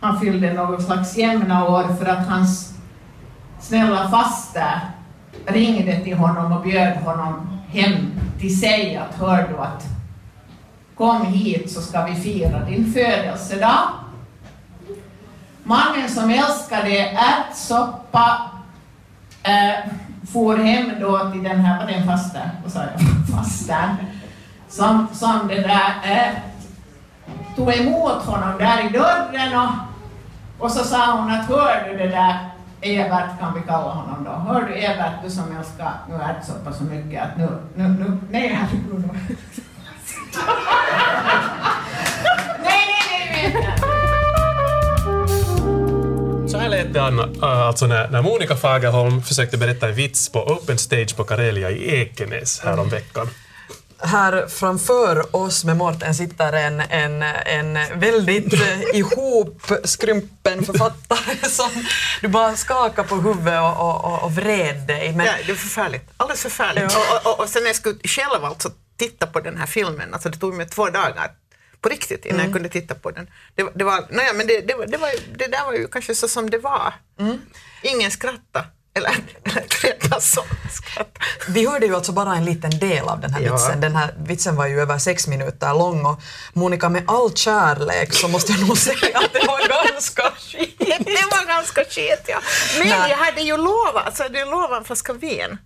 Han 0.00 0.20
fyllde 0.20 0.52
något 0.52 0.82
slags 0.82 1.16
jämna 1.16 1.68
år 1.68 1.96
för 1.98 2.06
att 2.06 2.28
hans 2.28 2.74
snälla 3.60 4.08
faster 4.08 4.80
ringde 5.46 6.00
till 6.00 6.16
honom 6.16 6.52
och 6.52 6.62
bjöd 6.62 6.96
honom 6.96 7.60
hem 7.68 8.10
till 8.38 8.60
sig 8.60 8.96
att 8.96 9.18
hör 9.18 9.48
du 9.48 9.58
att 9.58 9.84
kom 10.96 11.26
hit 11.26 11.72
så 11.72 11.80
ska 11.80 12.04
vi 12.04 12.14
fira 12.14 12.64
din 12.64 12.92
födelsedag. 12.92 13.88
Mannen 15.62 16.08
som 16.08 16.30
älskade 16.30 16.98
ärtsoppa 17.08 18.50
eh, 19.42 19.92
for 20.32 20.56
hem 20.56 20.90
då 21.00 21.30
till 21.32 21.42
den 21.42 21.60
här, 21.60 21.78
var 21.80 21.92
den 21.92 22.06
fasta. 22.06 22.40
Vad 22.62 22.72
sa 22.72 22.80
jag? 22.80 23.00
Fastern. 23.36 23.96
Som, 24.68 25.08
som 25.12 25.48
det 25.48 25.60
där 25.60 25.94
eh, 26.04 26.28
tog 27.56 27.74
emot 27.74 28.22
honom 28.22 28.58
där 28.58 28.86
i 28.86 28.88
dörren 28.88 29.58
och, 29.58 29.72
och 30.64 30.70
så 30.70 30.84
sa 30.84 31.12
hon 31.12 31.30
att 31.30 31.46
hör 31.46 31.88
du 31.88 31.96
det 31.96 32.08
där 32.08 32.48
Evert 32.80 33.40
kan 33.40 33.54
vi 33.54 33.60
kalla 33.60 33.92
honom 33.92 34.24
då. 34.24 34.30
Hör 34.30 34.62
du 34.62 34.74
Evert, 34.74 35.12
du 35.24 35.30
som 35.30 35.56
älskar 35.56 35.92
nu 36.08 36.14
ärtsoppa 36.14 36.72
så 36.72 36.84
mycket 36.84 37.22
att 37.22 37.36
nu, 37.36 37.48
nu, 37.74 37.88
nu, 37.88 38.18
nej 38.30 38.48
herregud. 38.48 39.10
Anna, 46.98 47.22
äh, 47.22 47.60
alltså 47.60 47.86
när, 47.86 48.08
när 48.08 48.22
Monica 48.22 48.56
Fagerholm 48.56 49.22
försökte 49.22 49.56
berätta 49.56 49.88
en 49.88 49.94
vits 49.94 50.28
på 50.28 50.44
Open 50.44 50.78
Stage 50.78 51.16
på 51.16 51.24
Karelia 51.24 51.70
i 51.70 52.00
Ekenäs 52.00 52.60
härom 52.60 52.88
veckan. 52.88 53.30
Här 54.00 54.46
framför 54.48 55.36
oss 55.36 55.64
med 55.64 55.76
Mårten 55.76 56.14
sitter 56.14 56.52
en, 56.52 56.80
en, 56.80 57.22
en 57.22 57.98
väldigt 58.00 58.52
eh, 58.52 58.80
ihopskrympen 58.94 60.64
författare 60.64 61.36
som 61.50 61.70
du 62.20 62.28
bara 62.28 62.56
skakar 62.56 63.02
på 63.02 63.14
huvudet 63.14 63.60
och, 63.60 63.80
och, 63.80 64.04
och, 64.04 64.22
och 64.22 64.34
vred 64.34 64.86
dig. 64.86 65.12
Men 65.12 65.26
Ja, 65.26 65.32
det 65.46 65.52
är 65.52 65.56
förfärligt. 65.56 66.10
Alldeles 66.16 66.42
förfärligt. 66.42 66.92
Ja. 66.92 67.20
Och, 67.24 67.32
och, 67.32 67.40
och 67.40 67.48
sen 67.48 67.62
när 67.62 67.68
jag 67.68 67.76
skulle 67.76 67.98
själv 68.04 68.44
alltså 68.44 68.70
titta 68.96 69.26
på 69.26 69.40
den 69.40 69.56
här 69.56 69.66
filmen, 69.66 70.14
alltså 70.14 70.28
det 70.28 70.38
tog 70.38 70.54
mig 70.54 70.68
två 70.68 70.86
dagar 70.90 71.30
på 71.80 71.88
riktigt 71.88 72.26
innan 72.26 72.44
jag 72.44 72.52
kunde 72.52 72.68
titta 72.68 72.94
på 72.94 73.10
den. 73.10 73.30
Det, 73.54 73.62
var- 73.62 73.72
det 73.74 73.84
var, 73.84 74.04
naja, 74.10 74.32
men 74.32 74.46
det, 74.46 74.60
det, 74.60 74.74
var, 74.74 74.86
det, 75.38 75.46
där 75.46 75.64
var 75.64 75.72
ju 75.72 75.88
kanske 75.88 76.14
så 76.14 76.28
som 76.28 76.50
det 76.50 76.58
var. 76.58 76.92
Ingen 77.82 78.10
skratta. 78.10 78.64
Eller, 78.94 79.10
eller 79.82 80.20
skratta. 80.70 81.20
vi 81.48 81.66
hörde 81.66 81.86
ju 81.86 81.94
alltså 81.94 82.12
bara 82.12 82.36
en 82.36 82.44
liten 82.44 82.70
del 82.78 83.04
av 83.08 83.20
den 83.20 83.32
här 83.34 83.40
Ja. 83.40 83.52
vitsen. 83.52 83.80
Den 83.80 83.96
här 83.96 84.14
vitsen 84.26 84.56
var 84.56 84.66
ju 84.66 84.80
över 84.80 84.98
sex 84.98 85.26
minuter 85.26 85.74
lång 85.74 86.06
och 86.06 86.20
Monica 86.52 86.88
med 86.88 87.04
all 87.06 87.34
kärlek 87.34 88.12
så 88.12 88.28
måste 88.28 88.52
jag 88.52 88.68
nog 88.68 88.78
säga 88.88 89.18
att 89.18 89.32
det 89.32 89.46
var 89.46 89.92
ganska 89.92 90.22
skit. 90.22 90.74
Det 90.78 91.24
var 91.30 91.46
ganska 91.46 91.84
skit 91.84 92.24
ja. 92.26 92.40
Men 92.78 92.88
Nej. 92.88 93.10
jag 93.10 93.16
hade 93.16 93.40
ju 93.40 93.56
lovat, 93.56 94.06
alltså 94.06 94.22
jag 94.22 94.30
hade 94.30 94.44
lovat 94.50 94.78
en 94.78 94.84
flaska 94.84 95.12
vin 95.12 95.58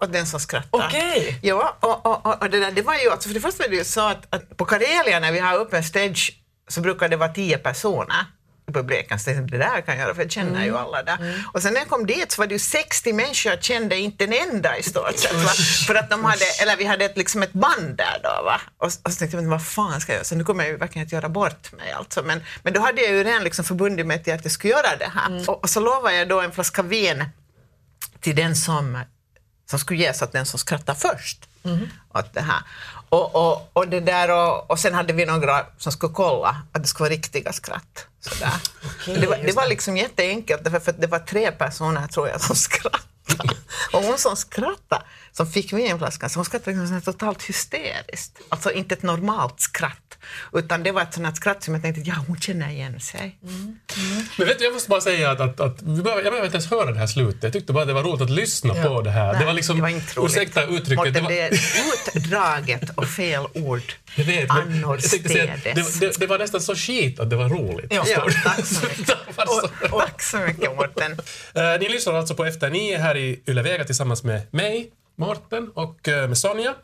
åt 0.00 0.12
den 0.12 0.26
som 0.26 0.40
skrattar. 0.40 0.86
Okej. 0.86 1.38
Ja, 1.42 1.76
och, 1.80 2.06
och, 2.06 2.26
och, 2.26 2.42
och 2.42 2.50
det, 2.50 2.60
där, 2.60 2.70
det 2.70 2.82
var 2.82 2.94
ju, 2.94 3.10
alltså 3.10 3.28
för 3.28 3.34
det 3.34 3.40
första 3.40 3.62
var 3.64 3.70
det 3.70 3.76
ju 3.76 3.84
så 3.84 4.00
att, 4.00 4.34
att 4.34 4.56
på 4.56 4.64
Karelia 4.64 5.20
när 5.20 5.32
vi 5.32 5.38
har 5.38 5.56
upp 5.58 5.72
en 5.74 5.84
stage 5.84 6.32
så 6.68 6.80
brukar 6.80 7.08
det 7.08 7.16
vara 7.16 7.28
tio 7.28 7.58
personer. 7.58 8.24
i 8.68 8.72
publiken. 8.72 9.18
Så 9.18 9.30
det 9.30 9.58
där 9.58 9.80
kan 9.80 9.94
jag 9.96 10.04
göra 10.04 10.14
för 10.14 10.22
jag 10.22 10.30
känner 10.30 10.64
ju 10.64 10.76
alla 10.76 11.02
där. 11.02 11.44
Och 11.52 11.62
sen 11.62 11.72
när 11.72 11.80
jag 11.80 11.88
kom 11.88 12.06
dit 12.06 12.32
så 12.32 12.42
var 12.42 12.46
det 12.46 12.54
ju 12.54 12.58
60 12.58 13.12
människor, 13.12 13.52
jag 13.52 13.62
kände 13.62 13.96
inte 13.96 14.24
en 14.24 14.32
enda 14.32 14.78
i 14.78 14.82
stort 14.82 15.18
sett. 15.18 15.32
Va? 15.32 15.50
För 15.86 15.94
att 15.94 16.10
de 16.10 16.24
hade, 16.24 16.44
eller 16.62 16.76
vi 16.76 16.84
hade 16.84 17.04
ett, 17.04 17.16
liksom 17.16 17.42
ett 17.42 17.52
band 17.52 17.96
där 17.96 18.20
då. 18.22 18.44
Va? 18.44 18.60
Och, 18.78 18.86
och 18.86 19.12
så 19.12 19.18
tänkte 19.18 19.36
jag, 19.36 19.42
men 19.42 19.50
vad 19.50 19.66
fan 19.66 20.00
ska 20.00 20.12
jag 20.12 20.16
göra? 20.16 20.24
Så 20.24 20.34
nu 20.34 20.44
kommer 20.44 20.64
jag 20.64 20.70
ju 20.70 20.76
verkligen 20.76 21.06
att 21.06 21.12
göra 21.12 21.28
bort 21.28 21.72
mig 21.72 21.92
alltså. 21.92 22.22
Men, 22.22 22.42
men 22.62 22.72
då 22.72 22.80
hade 22.80 23.02
jag 23.02 23.10
ju 23.12 23.24
redan 23.24 23.44
liksom 23.44 23.64
förbundit 23.64 24.06
mig 24.06 24.24
till 24.24 24.32
att 24.34 24.44
jag 24.44 24.52
skulle 24.52 24.72
göra 24.72 24.96
det 24.98 25.10
här. 25.14 25.50
Och, 25.50 25.62
och 25.62 25.70
så 25.70 25.80
lovade 25.80 26.16
jag 26.16 26.28
då 26.28 26.40
en 26.40 26.52
flaska 26.52 26.82
vin 26.82 27.24
till 28.20 28.36
den 28.36 28.56
som, 28.56 28.98
som 29.70 29.78
skulle 29.78 30.00
ges 30.00 30.22
åt 30.22 30.32
den 30.32 30.46
som 30.46 30.58
skrattar 30.58 30.94
först. 30.94 31.48
Åt 32.14 32.34
det 32.34 32.40
här. 32.40 32.62
Och, 33.08 33.34
och, 33.34 33.70
och, 33.72 33.88
det 33.88 34.00
där 34.00 34.30
och, 34.30 34.70
och 34.70 34.78
sen 34.78 34.94
hade 34.94 35.12
vi 35.12 35.26
några 35.26 35.66
som 35.78 35.92
skulle 35.92 36.12
kolla 36.12 36.56
att 36.72 36.82
det 36.82 36.88
skulle 36.88 37.08
vara 37.08 37.16
riktiga 37.16 37.52
skratt. 37.52 38.06
Sådär. 38.20 38.52
det, 39.20 39.26
var, 39.26 39.36
det 39.36 39.52
var 39.52 39.68
liksom 39.68 39.96
jätteenkelt, 39.96 40.62
för 40.62 40.76
att 40.76 41.00
det 41.00 41.06
var 41.06 41.18
tre 41.18 41.52
personer 41.52 42.06
tror 42.06 42.28
jag 42.28 42.40
som 42.40 42.56
skrattade. 42.56 43.07
Och 43.92 44.02
hon 44.02 44.18
som 44.18 44.36
skrattade, 44.36 45.02
som 45.32 45.46
fick 45.46 45.72
vinflaskan, 45.72 46.30
så 46.30 46.38
hon 46.38 46.44
skrattade 46.44 46.76
liksom 46.76 47.00
totalt 47.00 47.42
hysteriskt. 47.42 48.38
Alltså 48.48 48.72
inte 48.72 48.94
ett 48.94 49.02
normalt 49.02 49.60
skratt, 49.60 50.18
utan 50.52 50.82
det 50.82 50.92
var 50.92 51.02
ett 51.02 51.14
sådant 51.14 51.36
skratt 51.36 51.62
som 51.62 51.74
jag 51.74 51.82
tänkte, 51.82 52.00
ja 52.00 52.14
hon 52.28 52.40
känner 52.40 52.68
igen 52.70 53.00
sig. 53.00 53.38
Men 54.38 54.46
vet 54.46 54.58
du, 54.58 54.64
jag 54.64 54.74
måste 54.74 54.88
bara 54.90 55.00
säga 55.00 55.30
att, 55.30 55.40
att, 55.40 55.60
att 55.60 55.82
vi 55.82 56.02
behöver, 56.02 56.22
jag 56.22 56.32
behöver 56.32 56.44
inte 56.46 56.56
ens 56.56 56.70
höra 56.70 56.92
det 56.92 56.98
här 56.98 57.06
slutet. 57.06 57.42
Jag 57.42 57.52
tyckte 57.52 57.72
bara 57.72 57.84
det 57.84 57.92
var 57.92 58.02
roligt 58.02 58.22
att 58.22 58.30
lyssna 58.30 58.74
på 58.74 59.02
det 59.02 59.10
här. 59.10 59.32
Nej, 59.32 59.40
det 59.40 59.46
var 59.46 59.52
liksom, 59.52 59.76
det 59.76 59.82
var 59.82 59.88
inte 59.88 60.20
roligt. 60.20 60.30
ursäkta 60.36 60.64
uttrycket, 60.64 60.96
Mårten, 60.96 61.12
det 61.12 61.20
var, 61.20 61.28
det 61.28 61.40
är 61.40 61.50
utdraget 62.16 62.90
och 62.96 63.06
fel 63.08 63.46
ord. 63.54 63.92
jag 64.14 64.24
vet, 64.24 64.48
men 64.48 64.80
jag 64.80 65.02
tänkte 65.02 65.28
säga 65.28 65.54
att 65.54 65.64
det, 65.64 66.00
det, 66.00 66.18
det 66.20 66.26
var 66.26 66.38
nästan 66.38 66.60
så 66.60 66.74
skit 66.74 67.20
att 67.20 67.30
det 67.30 67.36
var 67.36 67.48
roligt. 67.48 67.86
Ja, 67.90 68.04
tack 68.44 68.66
så 68.66 68.86
mycket. 68.86 69.06
Så- 69.38 69.42
Och, 69.44 69.92
och, 69.94 70.00
tack 70.00 70.22
så 70.22 70.36
mycket 70.36 70.76
Mårten. 70.76 71.12
Eh, 71.54 71.62
ni 71.80 71.88
lyssnar 71.88 72.14
alltså 72.14 72.34
på 72.34 72.44
Efter 72.44 72.70
nio 72.70 72.98
här 72.98 73.14
i 73.18 73.42
Yle 73.46 73.62
Vega 73.62 73.84
tillsammans 73.84 74.24
med 74.24 74.42
mig, 74.50 74.90
Morten 75.16 75.70
och 75.74 76.08
eh, 76.08 76.28
med 76.28 76.38
Sonja. 76.38 76.74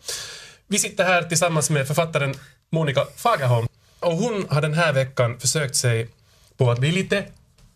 Vi 0.67 0.79
sitter 0.79 1.05
här 1.05 1.23
tillsammans 1.23 1.71
med 1.71 1.87
författaren 1.87 2.35
Monica 2.71 3.07
Fagerholm 3.17 3.69
och 4.01 4.13
hon 4.13 4.47
har 4.51 4.63
den 4.63 4.75
här 4.75 4.93
veckan 4.93 5.39
försökt 5.39 5.77
sig 5.77 6.09
på 6.57 6.71
att 6.71 6.79
bli 6.79 6.93
lite 6.93 7.25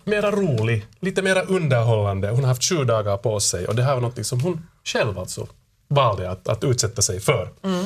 mera 0.05 0.31
rolig, 0.31 0.87
lite 1.00 1.23
mera 1.23 1.43
underhållande. 1.43 2.31
Hon 2.31 2.41
har 2.41 2.49
haft 2.49 2.65
sju 2.65 2.85
dagar 2.85 3.17
på 3.17 3.41
sig 3.41 3.67
och 3.67 3.75
det 3.75 3.83
här 3.83 3.95
var 3.95 4.00
något 4.00 4.27
som 4.27 4.41
hon 4.41 4.67
själv 4.85 5.19
alltså 5.19 5.47
valde 5.88 6.31
att, 6.31 6.49
att 6.49 6.65
utsätta 6.65 7.03
sig 7.03 7.21
för. 7.21 7.49
Mm. 7.62 7.85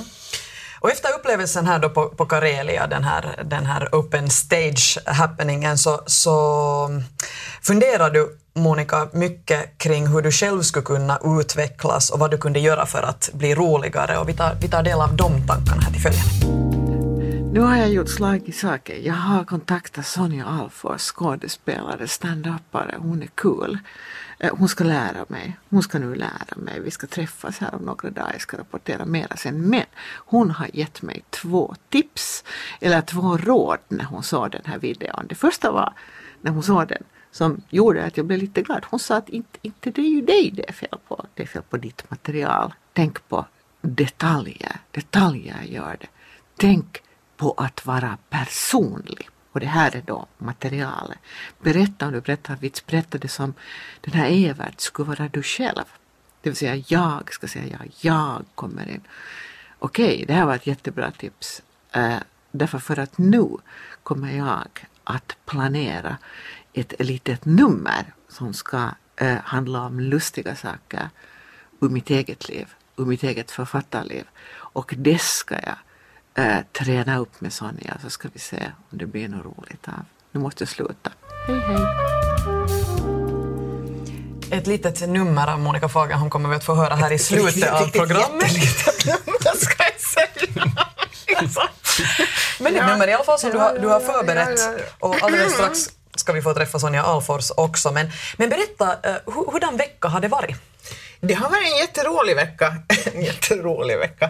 Och 0.80 0.90
efter 0.90 1.08
upplevelsen 1.18 1.66
här 1.66 1.78
då 1.78 1.90
på, 1.90 2.08
på 2.08 2.26
Karelia, 2.26 2.86
den 2.86 3.04
här, 3.04 3.44
den 3.44 3.66
här 3.66 3.88
open 3.92 4.30
stage 4.30 4.98
happeningen, 5.06 5.78
så, 5.78 6.02
så 6.06 6.86
mm, 6.90 7.02
funderar 7.62 8.10
du 8.10 8.38
Monica 8.54 9.08
mycket 9.12 9.78
kring 9.78 10.06
hur 10.06 10.22
du 10.22 10.30
själv 10.30 10.62
skulle 10.62 10.84
kunna 10.84 11.18
utvecklas 11.40 12.10
och 12.10 12.18
vad 12.18 12.30
du 12.30 12.38
kunde 12.38 12.60
göra 12.60 12.86
för 12.86 13.02
att 13.02 13.30
bli 13.32 13.54
roligare 13.54 14.18
och 14.18 14.28
vi 14.28 14.32
tar, 14.32 14.54
vi 14.60 14.68
tar 14.68 14.82
del 14.82 15.00
av 15.00 15.16
de 15.16 15.46
tankarna 15.46 15.82
här 15.82 15.92
till 15.92 16.00
följd. 16.00 16.18
Nu 17.52 17.60
har 17.60 17.76
jag 17.76 17.90
gjort 17.90 18.08
slag 18.08 18.48
i 18.48 18.52
saker. 18.52 18.96
Jag 18.96 19.14
har 19.14 19.44
kontaktat 19.44 20.06
Sonja 20.06 20.46
Alfors, 20.46 21.00
skådespelare, 21.00 22.08
stand-upare. 22.08 22.94
Hon 22.98 23.22
är 23.22 23.26
cool. 23.26 23.78
Eh, 24.38 24.54
hon 24.58 24.68
ska 24.68 24.84
lära 24.84 25.24
mig. 25.28 25.56
Hon 25.70 25.82
ska 25.82 25.98
nu 25.98 26.14
lära 26.14 26.56
mig. 26.56 26.80
Vi 26.80 26.90
ska 26.90 27.06
träffas 27.06 27.58
här 27.58 27.74
om 27.74 27.82
några 27.82 28.10
dagar. 28.10 28.30
Jag 28.32 28.40
ska 28.40 28.58
rapportera 28.58 29.04
mera 29.04 29.36
sen. 29.36 29.68
Men 29.68 29.84
hon 30.26 30.50
har 30.50 30.68
gett 30.72 31.02
mig 31.02 31.24
två 31.30 31.74
tips, 31.88 32.44
eller 32.80 33.00
två 33.00 33.36
råd 33.36 33.78
när 33.88 34.04
hon 34.04 34.22
såg 34.22 34.50
den 34.50 34.62
här 34.64 34.78
videon. 34.78 35.26
Det 35.28 35.34
första 35.34 35.72
var 35.72 35.92
när 36.40 36.50
hon 36.50 36.62
såg 36.62 36.88
den 36.88 37.02
som 37.32 37.62
gjorde 37.70 38.04
att 38.04 38.16
jag 38.16 38.26
blev 38.26 38.38
lite 38.38 38.62
glad. 38.62 38.84
Hon 38.90 39.00
sa 39.00 39.16
att 39.16 39.28
inte, 39.28 39.58
inte 39.62 39.90
det 39.90 40.00
är 40.00 40.10
ju 40.10 40.22
dig 40.22 40.50
det 40.50 40.68
är 40.68 40.72
fel 40.72 40.98
på. 41.08 41.26
Det 41.34 41.42
är 41.42 41.46
fel 41.46 41.62
på 41.62 41.76
ditt 41.76 42.10
material. 42.10 42.74
Tänk 42.92 43.28
på 43.28 43.46
detaljer. 43.80 44.76
Detaljer 44.90 45.62
gör 45.62 45.96
det. 46.00 46.06
Tänk 46.56 47.02
på 47.36 47.52
att 47.56 47.86
vara 47.86 48.18
personlig. 48.30 49.28
Och 49.52 49.60
det 49.60 49.66
här 49.66 49.96
är 49.96 50.02
då 50.06 50.26
materialet. 50.38 51.18
Berätta 51.60 52.06
om 52.06 52.12
du 52.12 52.20
berättar 52.20 52.56
vits, 52.56 52.86
berätta 52.86 53.18
det 53.18 53.28
som 53.28 53.54
den 54.00 54.14
här 54.14 54.30
Evert 54.30 54.80
skulle 54.80 55.08
vara 55.08 55.28
du 55.28 55.42
själv. 55.42 55.84
Det 56.40 56.50
vill 56.50 56.56
säga 56.56 56.84
jag 56.88 57.32
ska 57.34 57.48
säga 57.48 57.78
ja, 57.80 57.86
jag 58.00 58.44
kommer 58.54 58.88
in. 58.88 59.00
Okej, 59.78 60.24
det 60.26 60.32
här 60.32 60.46
var 60.46 60.54
ett 60.54 60.66
jättebra 60.66 61.10
tips. 61.10 61.62
Uh, 61.96 62.18
därför 62.50 62.78
för 62.78 62.98
att 62.98 63.18
nu 63.18 63.48
kommer 64.02 64.36
jag 64.36 64.68
att 65.04 65.36
planera 65.44 66.16
ett 66.72 66.94
litet 66.98 67.44
nummer 67.44 68.12
som 68.28 68.54
ska 68.54 68.88
eh, 69.16 69.36
handla 69.44 69.80
om 69.86 70.00
lustiga 70.00 70.56
saker 70.56 71.10
ur 71.80 71.88
mitt 71.88 72.10
eget 72.10 72.48
liv, 72.48 72.68
ur 72.96 73.04
mitt 73.04 73.22
eget 73.22 73.50
författarliv. 73.50 74.24
Och 74.54 74.94
det 74.98 75.20
ska 75.20 75.54
jag 75.54 75.76
eh, 76.44 76.60
träna 76.72 77.18
upp 77.18 77.40
med 77.40 77.52
Sonja 77.52 77.98
så 78.02 78.10
ska 78.10 78.28
vi 78.32 78.38
se 78.38 78.72
om 78.90 78.98
det 78.98 79.06
blir 79.06 79.28
något 79.28 79.44
roligt 79.44 79.88
av. 79.88 80.04
Nu 80.32 80.40
måste 80.40 80.62
jag 80.62 80.68
sluta. 80.68 81.12
Hej 81.46 81.58
hej! 81.58 81.86
Ett 84.50 84.66
litet 84.66 85.08
nummer 85.08 85.52
av 85.52 85.60
Monica 85.60 85.88
Fagerholm 85.88 86.30
kommer 86.30 86.48
vi 86.48 86.56
att 86.56 86.64
få 86.64 86.74
höra 86.74 86.94
här 86.94 87.12
i 87.12 87.18
slutet 87.18 87.72
av 87.72 87.86
programmet. 87.86 88.52
Vad 89.44 89.56
ska 89.58 89.84
jag 89.84 90.00
säga? 90.00 90.66
Men 92.60 92.76
ett 92.76 92.86
nummer 92.86 93.08
i 93.08 93.12
alla 93.12 93.24
fall 93.24 93.38
som 93.38 93.50
du 93.50 93.58
har, 93.58 93.78
du 93.78 93.88
har 93.88 94.00
förberett. 94.00 94.60
Och 94.98 95.22
alldeles 95.22 95.52
strax 95.54 95.90
ska 96.16 96.32
vi 96.32 96.42
få 96.42 96.54
träffa 96.54 96.78
Sonja 96.78 97.02
Alfors 97.02 97.50
också. 97.56 97.92
Men, 97.92 98.10
men 98.36 98.48
berätta, 98.48 98.96
eh, 99.02 99.10
uh, 99.10 99.18
hur, 99.26 99.52
hurdan 99.52 99.76
vecka 99.76 100.08
har 100.08 100.20
det 100.20 100.28
varit? 100.28 100.56
Det 101.20 101.34
har 101.34 101.50
varit 101.50 101.72
en 101.72 101.78
jätterolig 101.78 102.36
vecka. 102.36 102.76
en 103.14 103.22
jätterolig 103.24 103.98
vecka. 103.98 104.24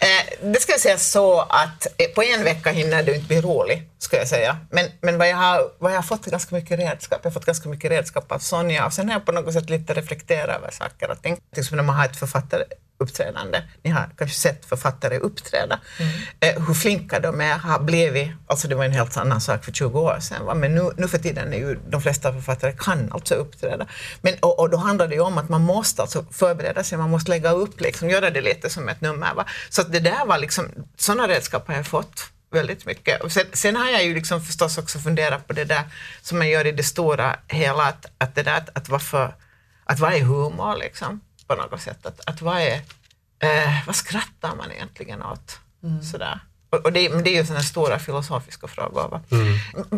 Eh, 0.00 0.48
det 0.52 0.60
ska 0.60 0.72
jag 0.72 0.80
säga 0.80 0.98
så 0.98 1.40
att 1.40 1.86
eh, 1.98 2.08
på 2.14 2.22
en 2.22 2.44
vecka 2.44 2.70
hinner 2.70 3.02
du 3.02 3.14
inte 3.14 3.26
bli 3.26 3.40
rolig, 3.40 3.82
ska 4.02 4.16
jag 4.16 4.28
säga. 4.28 4.56
Men, 4.70 4.86
men 5.00 5.18
vad, 5.18 5.28
jag 5.28 5.36
har, 5.36 5.70
vad 5.78 5.92
jag 5.92 5.96
har 5.96 6.02
fått 6.02 6.26
ganska 6.26 6.54
mycket 6.54 6.78
redskap. 6.78 7.20
Jag 7.22 7.30
har 7.30 7.34
fått 7.34 7.44
ganska 7.44 7.68
mycket 7.68 7.90
redskap 7.90 8.32
av 8.32 8.38
Sonja 8.38 8.86
och 8.86 8.92
sen 8.92 9.08
har 9.08 9.14
jag 9.14 9.26
på 9.26 9.32
något 9.32 9.52
sätt 9.52 9.70
lite 9.70 9.94
reflekterat 9.94 10.56
över 10.56 10.70
saker 10.70 11.10
och 11.10 11.22
ting. 11.22 11.36
Till 11.36 11.60
exempel 11.60 11.76
när 11.76 11.82
man 11.82 11.96
har 11.96 12.04
ett 12.04 12.16
författaruppträdande. 12.16 13.62
Ni 13.82 13.90
har 13.90 14.10
kanske 14.18 14.36
sett 14.36 14.64
författare 14.64 15.18
uppträda. 15.18 15.80
Eh, 16.40 16.66
hur 16.66 16.74
flinka 16.74 17.20
de 17.20 17.40
är, 17.40 17.58
har 17.58 17.80
blivit. 17.80 18.30
Alltså 18.46 18.68
det 18.68 18.74
var 18.74 18.84
en 18.84 18.92
helt 18.92 19.16
annan 19.16 19.40
sak 19.40 19.64
för 19.64 19.72
20 19.72 20.00
år 20.00 20.18
sedan. 20.20 20.46
Va? 20.46 20.54
Men 20.54 20.74
nu, 20.74 20.90
nu 20.96 21.08
för 21.08 21.18
tiden 21.18 21.52
är 21.52 21.58
ju 21.58 21.78
de 21.88 22.02
flesta 22.02 22.32
författare 22.32 22.72
kan 22.72 23.12
alltså 23.12 23.34
uppträda. 23.34 23.86
Men, 24.20 24.34
och, 24.40 24.60
och 24.60 24.70
då 24.70 24.76
handlar 24.76 25.08
det 25.08 25.14
ju 25.14 25.20
om 25.20 25.38
att 25.38 25.48
man 25.48 25.62
måste 25.62 26.02
alltså 26.02 26.24
förbereda 26.30 26.84
sig, 26.84 26.98
man 26.98 27.10
måste 27.10 27.30
lägga 27.30 27.50
upp, 27.50 27.80
liksom, 27.80 28.10
göra 28.10 28.30
det 28.30 28.40
lite 28.40 28.70
som 28.70 28.88
ett 28.88 29.00
nummer. 29.00 29.34
Va? 29.34 29.46
Så 29.70 29.80
att 29.80 29.92
det 29.92 30.00
där 30.00 30.26
var 30.26 30.38
liksom, 30.38 30.68
sådana 30.96 31.28
redskap 31.28 31.68
har 31.68 31.74
jag 31.74 31.86
fått 31.86 32.31
väldigt 32.52 32.86
mycket. 32.86 33.22
Och 33.22 33.32
sen, 33.32 33.44
sen 33.52 33.76
har 33.76 33.88
jag 33.88 34.04
ju 34.04 34.14
liksom 34.14 34.40
förstås 34.40 34.78
också 34.78 34.98
funderat 34.98 35.46
på 35.46 35.52
det 35.52 35.64
där 35.64 35.82
som 36.22 36.38
man 36.38 36.48
gör 36.48 36.66
i 36.66 36.72
det 36.72 36.82
stora 36.82 37.36
hela, 37.48 37.82
att, 37.82 38.06
att 38.18 38.34
det 38.34 38.42
där 38.42 38.56
att, 38.56 38.76
att 38.76 38.88
varför, 38.88 39.34
att 39.84 40.00
vad 40.00 40.12
är 40.12 40.20
humor 40.20 40.76
liksom, 40.76 41.20
på 41.46 41.54
något 41.54 41.80
sätt? 41.80 42.06
Att, 42.06 42.20
att 42.28 42.42
vad 42.42 42.56
är, 42.60 42.74
eh, 43.38 43.86
vad 43.86 43.96
skrattar 43.96 44.56
man 44.56 44.72
egentligen 44.72 45.22
åt? 45.22 45.58
Sådär. 46.12 46.40
Och, 46.70 46.84
och 46.84 46.92
det, 46.92 47.10
men 47.10 47.24
det 47.24 47.30
är 47.30 47.40
ju 47.40 47.46
sådana 47.46 47.62
stora 47.62 47.98
filosofiska 47.98 48.66
frågor. 48.68 49.08
Va? 49.08 49.20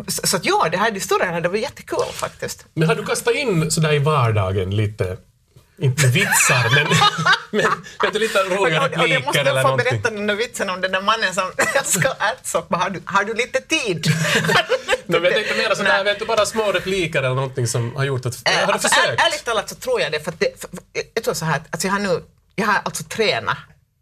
Så, 0.07 0.27
så 0.27 0.37
att 0.37 0.45
ja, 0.45 0.67
det 0.71 0.77
här 0.77 0.91
det 0.91 0.99
stora 0.99 1.41
det 1.41 1.49
var 1.49 1.57
jättekul 1.57 2.13
faktiskt. 2.13 2.65
Men 2.73 2.87
har 2.87 2.95
du 2.95 3.05
kastat 3.05 3.35
in 3.35 3.71
sådär 3.71 3.93
i 3.93 3.99
vardagen 3.99 4.75
lite, 4.75 5.17
inte 5.77 6.07
vitsar, 6.07 6.75
men, 6.75 6.87
men 7.51 7.85
du, 8.19 8.25
lite 8.27 8.39
roliga 8.43 8.81
Och- 8.81 8.91
och- 8.91 8.99
och 9.01 9.07
jag 9.07 9.25
måste 9.25 9.39
repliker 9.39 9.39
eller 9.51 9.61
få 9.61 9.67
någonting? 9.67 9.89
berätta 10.01 10.09
den 10.09 10.27
där 10.27 10.35
vitsen 10.35 10.69
om 10.69 10.81
den 10.81 10.91
där 10.91 11.01
mannen 11.01 11.33
som 11.33 11.51
älskar 11.75 12.13
ärtsoppa. 12.19 12.77
Har 12.77 12.89
du, 12.89 13.01
har 13.05 13.23
du 13.23 13.33
lite 13.33 13.61
tid? 13.61 14.07
Men 15.05 15.23
jag 15.23 15.33
tänkte 15.33 15.55
mera 15.57 15.75
sådär, 15.75 16.03
vet 16.03 16.19
du, 16.19 16.25
bara 16.25 16.45
små 16.45 16.71
repliker 16.71 17.19
eller 17.19 17.35
någonting 17.35 17.67
som 17.67 17.95
har 17.95 18.03
gjort 18.03 18.25
att... 18.25 18.47
Eh, 18.49 18.53
Har 18.53 18.67
du 18.67 18.73
alltså, 18.73 18.89
försökt? 18.89 19.21
är, 19.21 19.25
ärligt 19.25 19.45
talat 19.45 19.69
så 19.69 19.75
tror 19.75 20.01
jag 20.01 20.11
det, 20.11 20.19
för, 20.19 20.33
jag 21.13 21.23
tror 21.23 21.33
så 21.33 21.45
här 21.45 21.55
att 21.55 21.67
alltså 21.71 21.87
jag 21.87 21.93
har 21.93 21.99
nu, 21.99 22.23
jag 22.55 22.65
har 22.65 22.81
alltså 22.83 23.03
tränat 23.03 23.57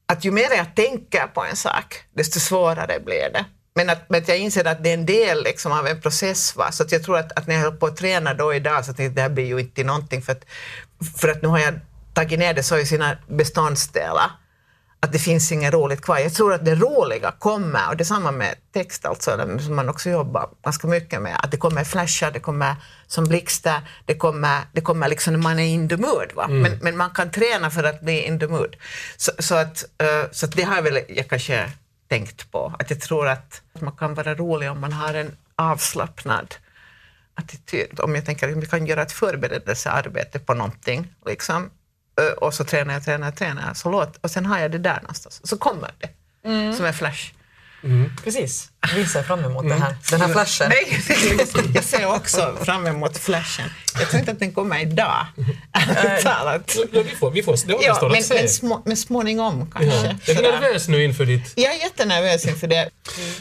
att 0.06 0.26
ju 0.26 0.32
mer 0.32 0.52
jag 0.56 0.76
tänker 0.76 1.28
på 1.28 1.44
en 1.44 1.56
sak, 1.56 1.96
desto 2.16 2.40
svårare 2.40 3.00
blir 3.00 3.30
det. 3.34 3.46
Men 3.76 3.90
att, 3.90 4.10
men 4.10 4.22
att 4.22 4.28
jag 4.28 4.38
inser 4.38 4.68
att 4.68 4.84
det 4.84 4.90
är 4.90 4.94
en 4.94 5.06
del 5.06 5.44
liksom 5.44 5.72
av 5.72 5.88
en 5.88 6.02
process. 6.02 6.56
Va? 6.56 6.72
Så 6.72 6.86
jag 6.90 7.04
tror 7.04 7.18
att, 7.18 7.32
att 7.40 7.48
när 7.48 7.56
jag 7.56 7.62
höll 7.62 7.72
på 7.78 7.86
att 7.86 7.98
träna 7.98 8.34
då 8.34 8.54
idag 8.54 8.86
så 8.86 8.94
tänkte 8.94 9.04
jag 9.04 9.10
att 9.10 9.16
det 9.16 9.22
här 9.22 9.30
blir 9.30 9.46
ju 9.46 9.60
inte 9.60 9.84
någonting 9.84 10.22
för 10.22 10.32
att, 10.32 10.46
för 11.22 11.28
att 11.30 11.42
nu 11.42 11.48
har 11.48 11.60
jag 11.60 11.74
tagit 12.14 12.40
ner 12.40 12.54
det 12.54 12.64
så 12.64 12.78
i 12.78 12.86
sina 12.86 13.18
beståndsdelar 13.28 14.32
att 15.04 15.12
det 15.12 15.20
finns 15.20 15.52
inget 15.52 15.74
roligt 15.74 16.02
kvar. 16.02 16.18
Jag 16.18 16.34
tror 16.34 16.54
att 16.54 16.66
det 16.66 16.76
roliga 16.76 17.32
kommer, 17.32 17.90
och 17.90 17.98
det 17.98 18.04
är 18.04 18.06
samma 18.06 18.32
med 18.32 18.56
text 18.74 19.06
alltså, 19.06 19.60
som 19.60 19.76
man 19.76 19.90
också 19.90 20.10
jobbar 20.10 20.50
ganska 20.64 20.88
mycket 20.88 21.22
med, 21.22 21.40
att 21.44 21.52
det 21.52 21.58
kommer 21.58 21.84
flashar, 21.84 22.32
det 22.32 22.40
kommer 22.40 22.76
som 23.08 23.24
blixtar, 23.26 23.82
det 24.06 24.16
kommer, 24.16 24.62
det 24.72 24.82
kommer 24.82 25.08
liksom 25.10 25.34
när 25.34 25.40
man 25.40 25.60
är 25.60 25.66
in 25.66 25.90
the 25.90 25.98
mood. 25.98 26.32
Va? 26.36 26.48
Men, 26.48 26.80
men 26.82 26.98
man 26.98 27.10
kan 27.10 27.32
träna 27.32 27.70
för 27.70 27.84
att 27.84 28.02
bli 28.02 28.22
in 28.22 28.40
the 28.40 28.48
mood. 28.48 28.76
Så, 29.18 29.32
så, 29.40 29.56
att, 29.56 29.86
eh, 29.98 30.32
så 30.32 30.46
att 30.46 30.52
det 30.52 30.64
har 30.64 30.82
väl 30.82 31.00
jag 31.08 31.30
kanske 31.30 31.72
tänkt 32.10 32.52
på, 32.52 32.74
att 32.80 32.90
jag 32.90 33.00
tror 33.02 33.28
att 33.28 33.62
man 33.80 33.94
kan 33.94 34.14
vara 34.14 34.36
rolig 34.36 34.72
om 34.72 34.82
man 34.82 34.94
har 34.94 35.14
en 35.14 35.32
avslappnad 35.56 36.56
attityd. 37.36 38.00
Om 38.00 38.16
jag 38.16 38.26
tänker 38.26 38.50
att 38.50 38.58
vi 38.58 38.66
kan 38.66 38.86
göra 38.86 39.02
ett 39.02 39.12
förberedelsearbete 39.12 40.40
på 40.40 40.54
någonting, 40.54 41.14
liksom, 41.26 41.70
och 42.38 42.54
så 42.54 42.64
tränar 42.64 42.94
jag, 42.94 43.04
tränar 43.04 43.28
jag, 43.28 43.36
tränar 43.36 43.68
jag, 43.68 43.78
så 43.78 43.90
låt, 43.92 44.18
och 44.18 44.32
sen 44.32 44.46
har 44.46 44.60
jag 44.60 44.72
det 44.72 44.78
där 44.78 45.00
någonstans. 45.02 45.48
Så 45.48 45.58
kommer 45.58 45.92
det, 45.98 46.10
som 46.76 46.86
en 46.86 46.94
flash. 46.94 47.34
Precis. 48.24 48.70
Vi 48.96 49.06
ser 49.06 49.24
fram 49.24 49.46
emot 49.46 49.70
det 49.70 49.74
här. 49.76 49.96
den 50.12 50.22
här 50.22 50.28
flashen. 50.34 50.70
Nej, 50.70 51.00
jag 51.74 51.84
ser 51.84 52.06
också 52.16 52.56
fram 52.62 52.88
emot 52.88 53.18
flashen. 53.18 53.70
Jag 54.00 54.10
tror 54.10 54.20
inte 54.20 54.32
att 54.32 54.40
den 54.40 54.52
kommer 54.52 54.82
idag, 54.82 55.26
talat. 56.24 56.76
Ja, 56.92 57.02
vi 57.04 57.16
får, 57.16 57.32
vi 57.32 57.44
får, 57.44 57.68
det 57.68 57.74
Ja, 57.74 57.78
återstår 57.78 58.10
men, 58.10 58.18
att 58.20 58.26
se. 58.26 58.34
men, 58.36 58.50
små, 58.50 58.82
men 58.86 58.98
småningom 58.98 59.72
kanske. 59.72 59.96
Ja. 59.96 60.04
Är 60.06 60.18
du 60.26 60.36
Sådär. 60.36 60.52
nervös 60.62 60.88
nu 60.88 61.04
inför 61.04 61.26
ditt... 61.26 61.54
Jag 61.56 61.74
är 61.76 61.80
jättenervös 61.80 62.46
inför 62.46 62.68
det. 62.68 62.90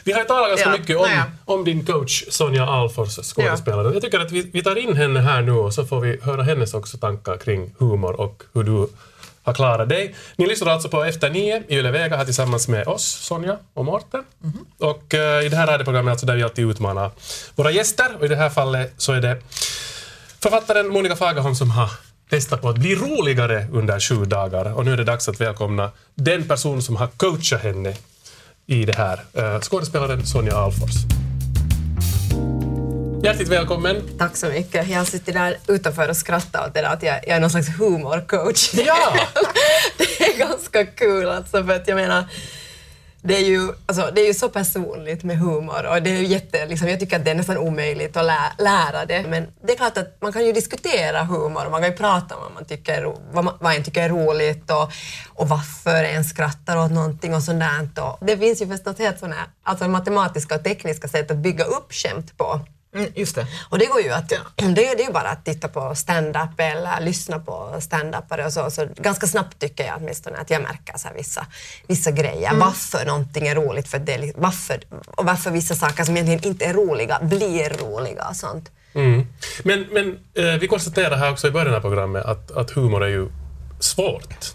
Vi 0.04 0.12
har 0.12 0.24
talat 0.24 0.48
ganska 0.48 0.68
Ja, 0.70 0.78
mycket 0.78 0.96
om, 0.96 1.02
naja. 1.02 1.24
om 1.44 1.64
din 1.64 1.86
coach 1.86 2.24
Sonja 2.30 2.66
Alfors, 2.66 3.16
skådespelare. 3.34 3.92
Jag 3.92 4.02
tycker 4.02 4.20
att 4.20 4.32
vi, 4.32 4.50
vi 4.52 4.62
tar 4.62 4.76
in 4.78 4.96
henne 4.96 5.20
här 5.20 5.42
nu 5.42 5.52
och 5.52 5.74
så 5.74 5.86
får 5.86 6.00
vi 6.00 6.18
höra 6.22 6.42
hennes 6.42 6.74
också 6.74 6.98
tankar 6.98 7.36
kring 7.36 7.74
humor 7.78 8.20
och 8.20 8.42
hur 8.54 8.62
du 8.62 8.88
har 9.42 9.54
klarat 9.54 9.88
dig. 9.88 10.14
Ni 10.36 10.46
lyssnar 10.46 10.72
alltså 10.72 10.88
på 10.88 11.04
Efter 11.04 11.30
nio 11.30 11.62
i 11.68 11.76
Yle 11.76 11.90
Vega 11.90 12.16
här 12.16 12.24
tillsammans 12.24 12.68
med 12.68 12.88
oss, 12.88 13.04
Sonja 13.04 13.58
och 13.74 13.84
Mårten. 13.84 14.24
Och 14.78 15.14
eh, 15.14 15.46
i 15.46 15.48
det 15.48 15.56
här 15.56 15.66
radioprogrammet 15.66 16.12
alltså 16.12 16.26
där 16.26 16.36
vi 16.36 16.42
alltid 16.42 16.70
utmanar 16.70 17.10
våra 17.54 17.70
gäster 17.70 18.16
och 18.18 18.24
i 18.24 18.28
det 18.28 18.36
här 18.36 18.50
fallet 18.50 18.94
så 18.96 19.12
är 19.12 19.20
det 19.20 19.42
författaren 20.40 20.88
Monica 20.88 21.16
Fagerholm 21.16 21.54
som 21.54 21.70
har 21.70 21.90
testat 22.30 22.62
på 22.62 22.68
att 22.68 22.78
bli 22.78 22.94
roligare 22.94 23.66
under 23.72 24.00
sju 24.00 24.24
dagar 24.24 24.72
och 24.72 24.84
nu 24.84 24.92
är 24.92 24.96
det 24.96 25.04
dags 25.04 25.28
att 25.28 25.40
välkomna 25.40 25.90
den 26.14 26.48
person 26.48 26.82
som 26.82 26.96
har 26.96 27.06
coachat 27.06 27.62
henne 27.62 27.94
i 28.66 28.84
det 28.84 28.96
här. 28.96 29.20
Uh, 29.38 29.60
skådespelaren 29.60 30.26
Sonja 30.26 30.56
Alfors. 30.56 31.21
Hjärtligt 33.24 33.48
välkommen. 33.48 34.02
Tack 34.18 34.36
så 34.36 34.46
mycket. 34.46 34.88
Jag 34.88 35.06
suttit 35.06 35.34
där 35.34 35.56
utanför 35.68 36.08
och 36.08 36.16
skrattat 36.16 36.68
åt 36.68 36.74
det 36.74 36.80
där 36.80 36.88
att 36.88 37.02
jag, 37.02 37.14
jag 37.14 37.36
är 37.36 37.40
någon 37.40 37.50
slags 37.50 37.68
humorcoach. 37.78 38.74
Ja! 38.74 39.14
det 39.98 40.24
är 40.24 40.38
ganska 40.38 40.86
kul 40.86 41.28
alltså 41.28 41.64
för 41.64 41.72
att 41.74 41.88
jag 41.88 41.96
menar 41.96 42.24
det 43.22 43.36
är, 43.36 43.44
ju, 43.44 43.72
alltså, 43.86 44.10
det 44.14 44.20
är 44.20 44.26
ju 44.26 44.34
så 44.34 44.48
personligt 44.48 45.24
med 45.24 45.38
humor 45.38 45.86
och 45.86 46.02
det 46.02 46.10
är 46.10 46.22
jätte, 46.22 46.66
liksom, 46.66 46.88
jag 46.88 47.00
tycker 47.00 47.16
att 47.16 47.24
det 47.24 47.30
är 47.30 47.34
nästan 47.34 47.58
omöjligt 47.58 48.16
att 48.16 48.24
lä, 48.24 48.38
lära 48.58 49.04
det. 49.04 49.24
Men 49.28 49.46
det 49.66 49.72
är 49.72 49.76
klart 49.76 49.98
att 49.98 50.16
man 50.20 50.32
kan 50.32 50.46
ju 50.46 50.52
diskutera 50.52 51.24
humor 51.24 51.64
och 51.64 51.70
man 51.70 51.80
kan 51.80 51.90
ju 51.90 51.96
prata 51.96 52.36
om 52.36 52.42
vad, 52.42 52.52
man 52.52 52.64
tycker, 52.64 53.14
vad, 53.32 53.44
man, 53.44 53.54
vad 53.60 53.74
en 53.74 53.84
tycker 53.84 54.02
är 54.02 54.08
roligt 54.08 54.70
och, 54.70 54.92
och 55.28 55.48
varför 55.48 56.04
en 56.04 56.24
skrattar 56.24 56.76
åt 56.76 56.90
någonting 56.90 57.34
och 57.34 57.42
sånt 57.42 57.60
där. 57.60 58.04
Och 58.04 58.26
det 58.26 58.38
finns 58.38 58.62
ju 58.62 58.66
förstås 58.66 58.98
helt 58.98 59.18
sådana 59.18 59.36
alltså 59.62 59.88
matematiska 59.88 60.54
och 60.54 60.64
tekniska 60.64 61.08
sätt 61.08 61.30
att 61.30 61.36
bygga 61.36 61.64
upp 61.64 61.92
skämt 61.92 62.36
på. 62.36 62.60
Mm, 62.94 63.12
just 63.14 63.34
det. 63.34 63.46
Och 63.68 63.78
det 63.78 63.86
går 63.86 64.00
ju 64.00 64.10
att, 64.10 64.28
det, 64.28 64.34
är- 64.56 64.74
det 64.74 65.02
är 65.02 65.06
ju 65.06 65.12
bara 65.12 65.28
att 65.28 65.44
titta 65.44 65.68
på 65.68 65.94
stand-up 65.94 66.50
eller 66.60 67.00
lyssna 67.00 67.38
på 67.38 67.76
stand-upare 67.80 68.46
och 68.46 68.52
så, 68.52 68.70
så 68.70 68.86
ganska 68.96 69.26
snabbt 69.26 69.58
tycker 69.58 69.84
jag 69.84 69.94
åtminstone 69.96 70.38
att 70.38 70.50
jag 70.50 70.62
märker 70.62 70.98
så 70.98 71.08
vissa, 71.16 71.46
vissa 71.86 72.10
grejer. 72.10 72.54
Varför 72.54 73.06
någonting 73.06 73.46
är 73.48 73.54
roligt, 73.54 73.88
för 73.88 73.98
det, 73.98 74.14
är 74.14 74.18
li- 74.18 74.32
varför, 74.36 74.80
och 75.06 75.24
varför 75.24 75.50
vissa 75.50 75.74
saker 75.74 76.04
som 76.04 76.16
egentligen 76.16 76.52
inte 76.52 76.64
är 76.64 76.74
roliga 76.74 77.18
blir 77.22 77.70
roliga 77.84 78.28
och 78.28 78.36
sånt. 78.36 78.70
Mm. 78.94 79.26
Men, 79.62 79.86
men 79.92 80.18
eh, 80.34 80.60
vi 80.60 80.68
konstaterar 80.68 81.16
här 81.16 81.30
också 81.30 81.48
i 81.48 81.50
början 81.50 81.74
av 81.74 81.80
programmet 81.80 82.24
att, 82.24 82.50
att 82.50 82.70
humor 82.70 83.04
är 83.04 83.08
ju 83.08 83.28
svårt. 83.80 84.54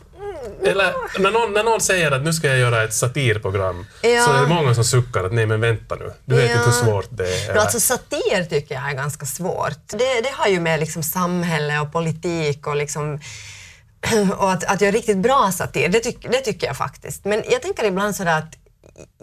Eller 0.64 0.94
när 1.20 1.32
någon, 1.32 1.54
när 1.54 1.64
någon 1.64 1.82
säger 1.82 2.12
att 2.12 2.24
nu 2.24 2.34
ska 2.34 2.48
jag 2.48 2.58
göra 2.58 2.84
ett 2.84 2.94
satirprogram 2.94 3.86
Ja. 4.02 4.26
så 4.26 4.34
är 4.34 4.42
det 4.42 4.48
många 4.48 4.76
som 4.76 4.84
suckar 4.84 5.24
att 5.24 5.34
nej 5.34 5.46
men 5.46 5.62
vänta 5.62 5.96
nu, 5.96 6.12
du 6.26 6.36
vet 6.36 6.46
Ja. 6.52 6.52
inte 6.58 6.66
hur 6.66 6.86
svårt 6.86 7.08
det 7.10 7.24
är. 7.36 7.50
Eller- 7.50 7.62
alltså 7.62 7.80
satir 7.80 8.44
tycker 8.50 8.76
jag 8.76 8.90
är 8.90 8.94
ganska 8.94 9.26
svårt. 9.26 9.88
Det, 9.88 10.22
det 10.22 10.32
har 10.34 10.48
ju 10.48 10.60
med 10.60 10.80
liksom 10.80 11.04
samhälle 11.04 11.80
och 11.80 11.92
politik 11.94 12.68
och 12.68 12.76
liksom 12.76 13.20
och 14.38 14.52
att, 14.52 14.64
att 14.64 14.82
göra 14.82 14.92
riktigt 14.92 15.18
bra 15.18 15.52
satir, 15.54 15.90
det, 15.90 16.00
tyck, 16.00 16.28
det 16.32 16.38
tycker 16.42 16.68
jag 16.68 16.78
faktiskt. 16.78 17.26
Men 17.26 17.44
jag 17.52 17.62
tänker 17.62 17.86
ibland 17.86 18.16
sådär 18.16 18.38
att 18.38 18.54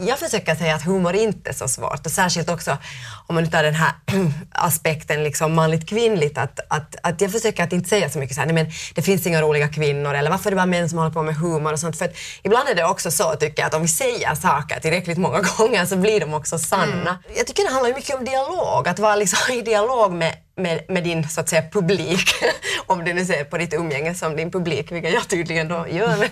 jag 0.00 0.18
försöker 0.18 0.54
säga 0.54 0.74
att 0.74 0.82
humor 0.82 1.14
inte 1.14 1.50
är 1.50 1.54
så 1.54 1.68
svårt. 1.68 2.06
Och 2.06 2.12
särskilt 2.12 2.48
också 2.48 2.78
om 3.26 3.34
man 3.34 3.50
tar 3.50 3.62
den 3.62 3.74
här 3.74 3.92
aspekten 4.50 5.24
liksom 5.24 5.54
manligt 5.54 5.88
kvinnligt 5.88 6.38
att, 6.38 6.60
att, 6.68 6.96
att 7.02 7.20
jag 7.20 7.32
försöker 7.32 7.64
att 7.64 7.72
inte 7.72 7.88
säga 7.88 8.10
så 8.10 8.18
mycket 8.18 8.34
så 8.34 8.40
här, 8.40 8.46
nej 8.46 8.54
men 8.54 8.72
det 8.94 9.02
finns 9.02 9.26
inga 9.26 9.42
roliga 9.42 9.68
kvinnor 9.68 10.14
eller 10.14 10.30
varför 10.30 10.48
är 10.48 10.50
det 10.50 10.56
bara 10.56 10.66
män 10.66 10.88
som 10.88 10.98
håller 10.98 11.10
på 11.10 11.22
med 11.22 11.36
humor? 11.36 11.72
och 11.72 11.80
sånt. 11.80 11.98
För 11.98 12.04
att 12.04 12.16
ibland 12.42 12.68
är 12.68 12.74
det 12.74 12.84
också 12.84 13.10
så 13.10 13.34
tycker 13.34 13.62
jag 13.62 13.66
att 13.66 13.74
om 13.74 13.82
vi 13.82 13.88
säger 13.88 14.34
saker 14.34 14.80
tillräckligt 14.80 15.18
många 15.18 15.40
gånger 15.58 15.86
så 15.86 15.96
blir 15.96 16.20
de 16.20 16.34
också 16.34 16.58
sanna. 16.58 17.18
Jag 17.36 17.46
tycker 17.46 17.64
det 17.64 17.72
handlar 17.72 17.94
mycket 17.94 18.16
om 18.18 18.24
dialog, 18.24 18.88
att 18.88 18.98
vara 18.98 19.16
liksom 19.16 19.54
i 19.54 19.62
dialog 19.62 20.12
med 20.12 20.34
med, 20.56 20.84
med 20.88 21.04
din 21.04 21.28
så 21.28 21.40
att 21.40 21.48
säga 21.48 21.62
publik, 21.72 22.30
om 22.86 23.04
du 23.04 23.12
nu 23.12 23.24
ser 23.24 23.44
på 23.44 23.58
ditt 23.58 23.74
umgänge 23.74 24.14
som 24.14 24.36
din 24.36 24.50
publik, 24.50 24.92
vilket 24.92 25.12
jag 25.12 25.28
tydligen 25.28 25.68
då 25.68 25.86
gör. 25.88 26.28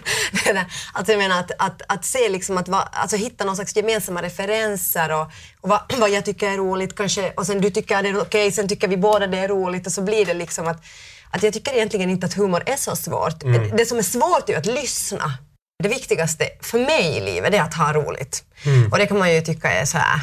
Men, 0.46 0.64
alltså 0.92 1.12
jag 1.12 1.18
menar 1.18 1.40
att, 1.40 1.50
att, 1.58 1.82
att 1.88 2.04
se 2.04 2.28
liksom 2.28 2.58
att 2.58 2.68
va, 2.68 2.88
alltså 2.92 3.16
hitta 3.16 3.44
någon 3.44 3.56
slags 3.56 3.76
gemensamma 3.76 4.22
referenser 4.22 5.12
och, 5.12 5.26
och 5.60 5.68
vad, 5.68 5.80
vad 5.98 6.10
jag 6.10 6.24
tycker 6.24 6.50
är 6.50 6.56
roligt 6.56 6.96
kanske 6.96 7.30
och 7.30 7.46
sen 7.46 7.60
du 7.60 7.70
tycker 7.70 7.96
att 7.96 8.02
det 8.02 8.08
är 8.08 8.20
okej, 8.20 8.52
sen 8.52 8.68
tycker 8.68 8.88
vi 8.88 8.96
båda 8.96 9.26
det 9.26 9.38
är 9.38 9.48
roligt 9.48 9.86
och 9.86 9.92
så 9.92 10.02
blir 10.02 10.26
det 10.26 10.34
liksom 10.34 10.66
att, 10.66 10.84
att 11.30 11.42
jag 11.42 11.52
tycker 11.52 11.72
egentligen 11.72 12.10
inte 12.10 12.26
att 12.26 12.34
humor 12.34 12.62
är 12.66 12.76
så 12.76 12.96
svårt. 12.96 13.40
Det 13.76 13.86
som 13.86 13.98
är 13.98 14.02
svårt 14.02 14.48
är 14.48 14.58
att 14.58 14.66
lyssna. 14.66 15.38
Det 15.82 15.88
viktigaste 15.88 16.48
för 16.60 16.78
mig 16.78 17.16
i 17.16 17.20
livet 17.20 17.54
är 17.54 17.60
att 17.60 17.74
ha 17.74 17.92
roligt. 17.92 18.44
Och 18.90 18.98
det 18.98 19.06
kan 19.06 19.18
man 19.18 19.34
ju 19.34 19.40
tycka 19.40 19.72
är 19.72 19.84
så 19.84 19.98
här 19.98 20.20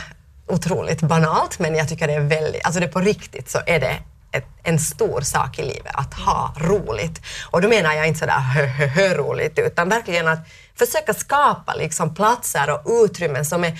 otroligt 0.50 1.02
banalt, 1.02 1.60
men 1.60 1.76
jag 1.76 1.90
tycker 1.90 2.08
det 2.08 2.14
är 2.14 2.20
väldigt, 2.20 2.66
alltså 2.66 2.80
det 2.80 2.88
på 2.88 3.00
riktigt 3.00 3.50
så 3.50 3.60
är 3.66 3.80
det 3.80 3.98
ett, 4.32 4.46
en 4.64 4.80
stor 4.80 5.22
sak 5.22 5.60
i 5.60 5.62
livet 5.62 5.92
att 5.94 6.14
ha 6.14 6.54
roligt. 6.58 7.22
Och 7.52 7.62
då 7.62 7.68
menar 7.68 7.94
jag 7.94 8.08
inte 8.08 8.20
sådär 8.20 8.40
hö, 8.40 8.66
hö, 8.66 8.86
hö 8.86 9.14
roligt, 9.14 9.60
utan 9.60 9.90
verkligen 9.90 10.28
att 10.28 10.40
försöka 10.76 11.14
skapa 11.14 11.74
liksom 11.74 12.16
platser 12.16 12.70
och 12.70 13.04
utrymmen 13.04 13.46
som 13.46 13.64
är 13.64 13.80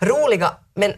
roliga, 0.00 0.52
men 0.74 0.94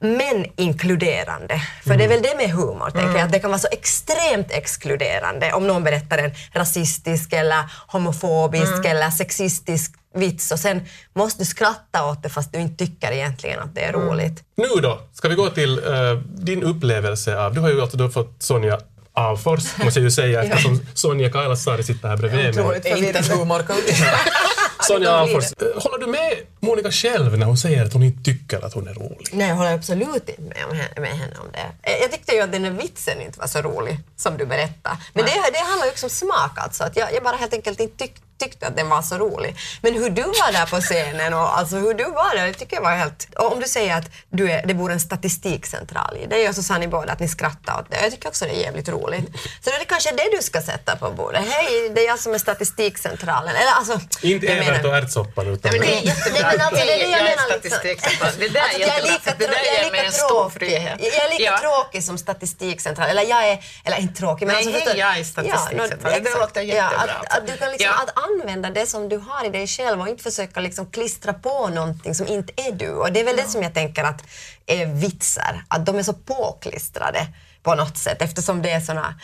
men 0.00 0.46
inkluderande. 0.56 1.62
För 1.86 1.96
det 1.96 2.04
är 2.04 2.08
väl 2.08 2.22
det 2.22 2.36
med 2.36 2.50
humor, 2.50 2.90
tänker 2.90 3.12
jag, 3.12 3.20
att 3.20 3.32
det 3.32 3.38
kan 3.38 3.50
vara 3.50 3.58
så 3.58 3.68
extremt 3.70 4.50
exkluderande 4.50 5.52
om 5.52 5.66
någon 5.66 5.84
berättar 5.84 6.18
en 6.18 6.30
rasistisk 6.52 7.32
eller 7.32 7.64
homofobisk 7.86 8.84
eller 8.84 9.10
sexistisk 9.10 9.92
vits 10.14 10.50
och 10.50 10.58
sen 10.58 10.82
måste 11.14 11.42
du 11.42 11.46
skratta 11.46 12.04
åt 12.04 12.22
det 12.22 12.28
fast 12.28 12.52
du 12.52 12.58
inte 12.58 12.84
tycker 12.84 13.12
egentligen 13.12 13.60
att 13.60 13.74
det 13.74 13.80
är 13.80 13.92
roligt. 13.92 14.44
Nu 14.56 14.68
då, 14.82 15.00
ska 15.12 15.28
vi 15.28 15.34
gå 15.34 15.50
till 15.50 15.78
eh, 15.78 16.12
din 16.24 16.62
upplevelse 16.62 17.38
av... 17.38 17.54
Du 17.54 17.60
har 17.60 17.68
ju 17.68 17.80
alltså 17.80 17.96
då 17.96 18.08
fått 18.08 18.36
Sonja 18.38 18.78
Alfors, 19.12 19.76
måste 19.76 20.00
jag 20.00 20.04
ju 20.04 20.10
säga, 20.10 20.42
eftersom 20.44 20.80
Sonja 20.94 21.30
Kailasari 21.30 21.82
sitter 21.82 22.08
här 22.08 22.16
bredvid 22.16 22.40
mig. 22.40 22.48
Otroligt 22.48 23.28
humorcoach. 23.28 24.02
Sonja 24.88 25.10
Alfors, 25.10 25.44
eh, 25.44 25.82
håller 25.82 25.98
du 25.98 26.06
med 26.06 26.32
Monica 26.60 26.90
själv 26.90 27.38
när 27.38 27.46
hon 27.46 27.56
säger 27.56 27.84
att 27.84 27.92
hon 27.92 28.02
inte 28.02 28.22
tycker 28.24 28.64
att 28.64 28.74
hon 28.74 28.88
är 28.88 28.94
rolig? 28.94 29.28
Nej, 29.32 29.48
jag 29.48 29.54
håller 29.56 29.74
absolut 29.74 30.28
inte 30.28 30.42
med, 30.42 30.64
om 30.70 30.76
henne, 30.76 31.00
med 31.00 31.10
henne 31.10 31.36
om 31.40 31.46
det. 31.52 31.90
Eh, 31.90 31.98
Jag 32.02 32.12
tyckte 32.12 32.34
ju 32.34 32.40
att 32.40 32.52
den 32.52 32.62
där 32.62 32.70
vitsen 32.70 33.20
inte 33.20 33.38
var 33.38 33.46
så 33.46 33.58
rolig 33.62 33.98
som 34.16 34.36
du 34.36 34.46
berättade. 34.46 34.96
Men 35.12 35.24
det, 35.24 35.30
det 35.52 35.58
handlar 35.58 35.86
ju 35.86 35.90
också 35.92 36.06
om 36.06 36.10
smak 36.10 36.52
alltså. 36.58 36.84
Att 36.84 36.96
jag, 36.96 37.14
jag 37.14 37.22
bara 37.22 37.36
helt 37.36 37.52
enkelt 37.54 37.80
inte 37.80 37.96
tyck, 38.04 38.14
tyckte 38.38 38.66
att 38.66 38.76
den 38.76 38.88
var 38.88 39.02
så 39.02 39.18
rolig. 39.18 39.56
Men 39.82 39.94
hur 39.94 40.10
du 40.10 40.22
var 40.22 40.52
där 40.52 40.66
på 40.66 40.80
scenen 40.80 41.34
och 41.34 41.58
alltså 41.58 41.76
hur 41.76 41.94
du 41.94 42.04
var 42.04 42.36
där, 42.36 42.46
det 42.46 42.52
tycker 42.54 42.76
jag 42.76 42.82
var 42.82 42.94
helt... 42.94 43.28
Och 43.36 43.52
om 43.52 43.60
du 43.60 43.68
säger 43.68 43.96
att 43.96 44.04
du 44.30 44.50
är, 44.50 44.66
det 44.66 44.74
bor 44.74 44.92
en 44.92 45.00
statistikcentral 45.00 46.16
i 46.16 46.26
dig 46.26 46.48
och 46.48 46.54
så 46.54 46.62
sa 46.62 46.78
ni 46.78 46.88
båda 46.88 47.12
att 47.12 47.20
ni 47.20 47.28
skrattade 47.28 47.78
åt 47.80 47.90
det. 47.90 48.00
Jag 48.02 48.10
tycker 48.10 48.28
också 48.28 48.44
det 48.44 48.50
är 48.50 48.60
jävligt 48.62 48.88
roligt. 48.88 49.24
Så 49.64 49.70
det 49.70 49.76
är 49.76 49.84
kanske 49.84 50.10
det 50.12 50.36
du 50.36 50.42
ska 50.42 50.62
sätta 50.62 50.96
på 50.96 51.10
bordet. 51.10 51.44
Hej, 51.48 51.90
det 51.94 52.00
är 52.00 52.06
jag 52.06 52.18
som 52.18 52.34
är 52.34 52.38
statistikcentralen. 52.38 53.56
Eller 53.56 53.72
alltså... 53.72 54.00
Inte 54.22 54.46
Evert 54.46 54.66
menar- 54.66 54.86
och 54.88 54.96
ärtsoppan 54.96 55.46
utan... 55.46 55.70
Nej, 55.70 55.80
men 55.80 55.88
det 55.88 55.94
är 55.94 55.96
Nej, 55.96 56.06
jättebra. 56.06 56.48
alltså, 56.48 56.70
det 56.74 56.82
är 56.82 56.98
det 56.98 57.02
jag 57.04 57.10
Jag 57.10 57.18
är 57.20 57.24
menar 57.24 57.48
liksom. 57.62 57.70
statistikcentral. 57.70 58.32
Det 58.38 58.48
där 58.48 58.60
Alltså, 58.60 58.78
är 58.78 58.80
jag 58.86 58.90
är 58.98 59.12
jättebra, 59.12 59.12
lika, 59.12 59.34
det 59.38 59.46
där 59.46 59.64
jag 59.74 59.86
är 59.86 59.90
lika 59.92 60.04
en 60.04 60.12
stor 60.12 60.28
tråkig. 60.28 60.58
frihet. 60.58 60.98
Jag 61.00 61.14
är 61.24 61.30
lika 61.38 61.42
Ja. 61.50 61.58
tråkig 61.58 62.04
som 62.04 62.18
statistikcentral. 62.18 63.08
Eller 63.08 63.22
jag 63.22 63.48
är, 63.48 63.58
eller 63.84 63.96
inte 63.98 64.14
tråkig, 64.20 64.46
men 64.46 64.54
Nej, 64.56 64.64
alltså, 64.64 64.72
hej, 64.72 64.80
förstår- 64.84 65.00
jag 65.00 65.18
är 65.18 65.24
statistikcentral. 65.24 66.12
Det 66.12 66.18
exakt. 66.18 66.38
låter 66.40 66.60
jättebra. 66.60 67.04
Ja, 67.06 67.14
att, 67.26 67.38
att 67.38 67.46
du 67.46 67.56
kan 67.56 67.70
liksom, 67.70 67.90
Ja. 67.96 68.02
att 68.02 68.12
använda 68.28 68.70
det 68.70 68.86
som 68.86 69.08
du 69.08 69.16
har 69.16 69.46
i 69.46 69.48
dig 69.48 69.66
själv 69.66 70.00
och 70.00 70.08
inte 70.08 70.22
försöka 70.22 70.60
liksom 70.60 70.86
klistra 70.86 71.32
på 71.32 71.68
någonting 71.68 72.14
som 72.14 72.26
inte 72.26 72.52
är 72.56 72.72
du. 72.72 72.90
Och 72.90 73.12
det 73.12 73.20
är 73.20 73.24
väl 73.24 73.36
det 73.36 73.48
som 73.48 73.62
jag 73.62 73.74
tänker 73.74 74.04
att 74.04 74.22
är 74.66 74.86
vitsar, 74.86 75.64
att 75.68 75.86
de 75.86 75.96
är 75.96 76.02
så 76.02 76.12
påklistrade 76.12 77.26
på 77.62 77.74
något 77.74 77.98
sätt 77.98 78.22
eftersom 78.22 78.62
det 78.62 78.70
är 78.70 78.80
såna 78.80 79.14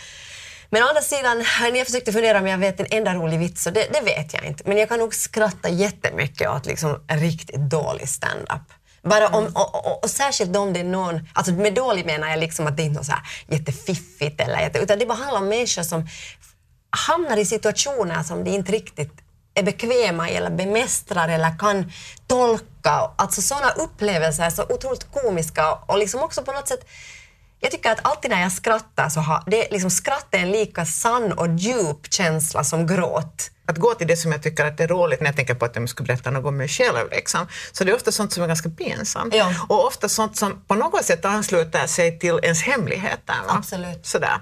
men 0.71 0.83
å 0.83 0.87
andra 0.87 1.03
sidan, 1.03 1.45
när 1.61 1.77
jag 1.77 1.87
försökte 1.87 2.13
fundera 2.13 2.39
om 2.39 2.47
jag 2.47 2.59
vet 2.59 2.81
en 2.81 2.87
enda 2.91 3.15
rolig 3.15 3.39
vits, 3.39 3.63
så 3.63 3.71
det, 3.71 3.89
det 3.93 4.01
vet 4.01 4.35
jag 4.35 4.45
inte. 4.45 4.65
Men 4.67 4.77
jag 4.77 4.89
kan 4.89 4.99
nog 4.99 5.15
skratta 5.15 5.69
jättemycket 5.69 6.51
åt 6.51 6.67
liksom 6.67 7.01
riktigt 7.09 7.61
dålig 7.61 8.09
stand-up. 8.09 8.73
Bara 9.03 9.29
om, 9.29 9.45
och, 9.45 9.87
och, 9.87 10.05
och 10.05 10.11
särskilt 10.11 10.57
om 10.57 10.73
det 10.73 10.81
är 10.81 10.85
någon, 10.85 11.29
alltså 11.33 11.53
med 11.53 11.75
dålig 11.75 12.07
menar 12.07 12.29
jag 12.29 12.39
liksom 12.39 12.67
att 12.67 12.77
det 12.77 12.83
inte 12.83 13.01
är 13.01 13.05
så 13.05 13.13
här 13.13 13.23
jättefiffigt 13.49 14.41
eller 14.41 14.61
jätte, 14.61 14.79
utan 14.79 14.99
det 14.99 15.07
bara 15.07 15.19
handlar 15.19 15.41
om 15.41 15.49
människor 15.49 15.83
som 15.83 16.09
hamnar 16.97 17.37
i 17.37 17.45
situationer 17.45 18.23
som 18.23 18.45
de 18.45 18.51
inte 18.51 18.73
riktigt 18.73 19.13
är 19.55 19.63
bekväma 19.63 20.31
i 20.31 20.35
eller 20.35 20.51
bemästrar 20.51 21.29
eller 21.29 21.59
kan 21.59 21.93
tolka. 22.27 23.11
Alltså 23.17 23.43
sådana 23.43 23.71
upplevelser 23.71 24.45
är 24.45 24.51
så 24.51 24.63
otroligt 24.63 25.13
komiska 25.13 25.73
och 25.73 25.99
liksom 25.99 26.23
också 26.23 26.43
på 26.43 26.53
något 26.53 26.69
sätt 26.69 26.87
jag 27.65 27.71
tycker 27.71 27.91
att 27.91 27.99
alltid 28.03 28.31
när 28.31 28.43
jag 28.43 28.53
skrattar 28.53 29.09
så 29.09 29.21
har 29.21 29.43
det 29.47 29.69
liksom 29.71 29.91
skratt 29.91 30.27
är 30.31 30.39
en 30.39 30.51
lika 30.51 30.85
sann 30.85 31.33
och 31.33 31.49
djup 31.57 32.13
känsla 32.13 32.65
som 32.65 32.87
gråt. 32.87 33.51
Att 33.67 33.79
gå 33.79 33.95
till 33.95 34.07
det 34.07 34.17
som 34.17 34.33
jag 34.33 34.43
tycker 34.43 34.65
att 34.65 34.79
det 34.79 34.85
är 34.85 34.89
roligt 34.89 35.21
när 35.21 35.27
jag 35.27 35.37
tänker 35.37 35.55
på 35.55 35.65
att 35.65 35.77
jag 35.77 35.89
skulle 35.89 36.07
berätta 36.07 36.31
något 36.31 36.45
om 36.45 36.57
mig 36.57 36.69
själv. 36.69 37.11
Liksom. 37.11 37.47
Så 37.73 37.85
det 37.85 37.91
är 37.91 37.97
ofta 37.97 38.13
sånt 38.13 38.33
som 38.33 38.43
är 38.43 38.47
ganska 38.47 38.71
pinsamt. 38.71 39.35
Ja. 39.35 39.55
Och 39.69 39.87
ofta 39.87 40.09
sånt 40.09 40.37
som 40.37 40.65
på 40.67 40.75
något 40.75 41.05
sätt 41.05 41.25
ansluter 41.25 41.87
sig 41.87 42.19
till 42.19 42.41
ens 42.43 42.63
hemligheter. 42.63 43.35
Va? 43.47 43.55
Absolut. 43.59 44.07
Sådär. 44.07 44.41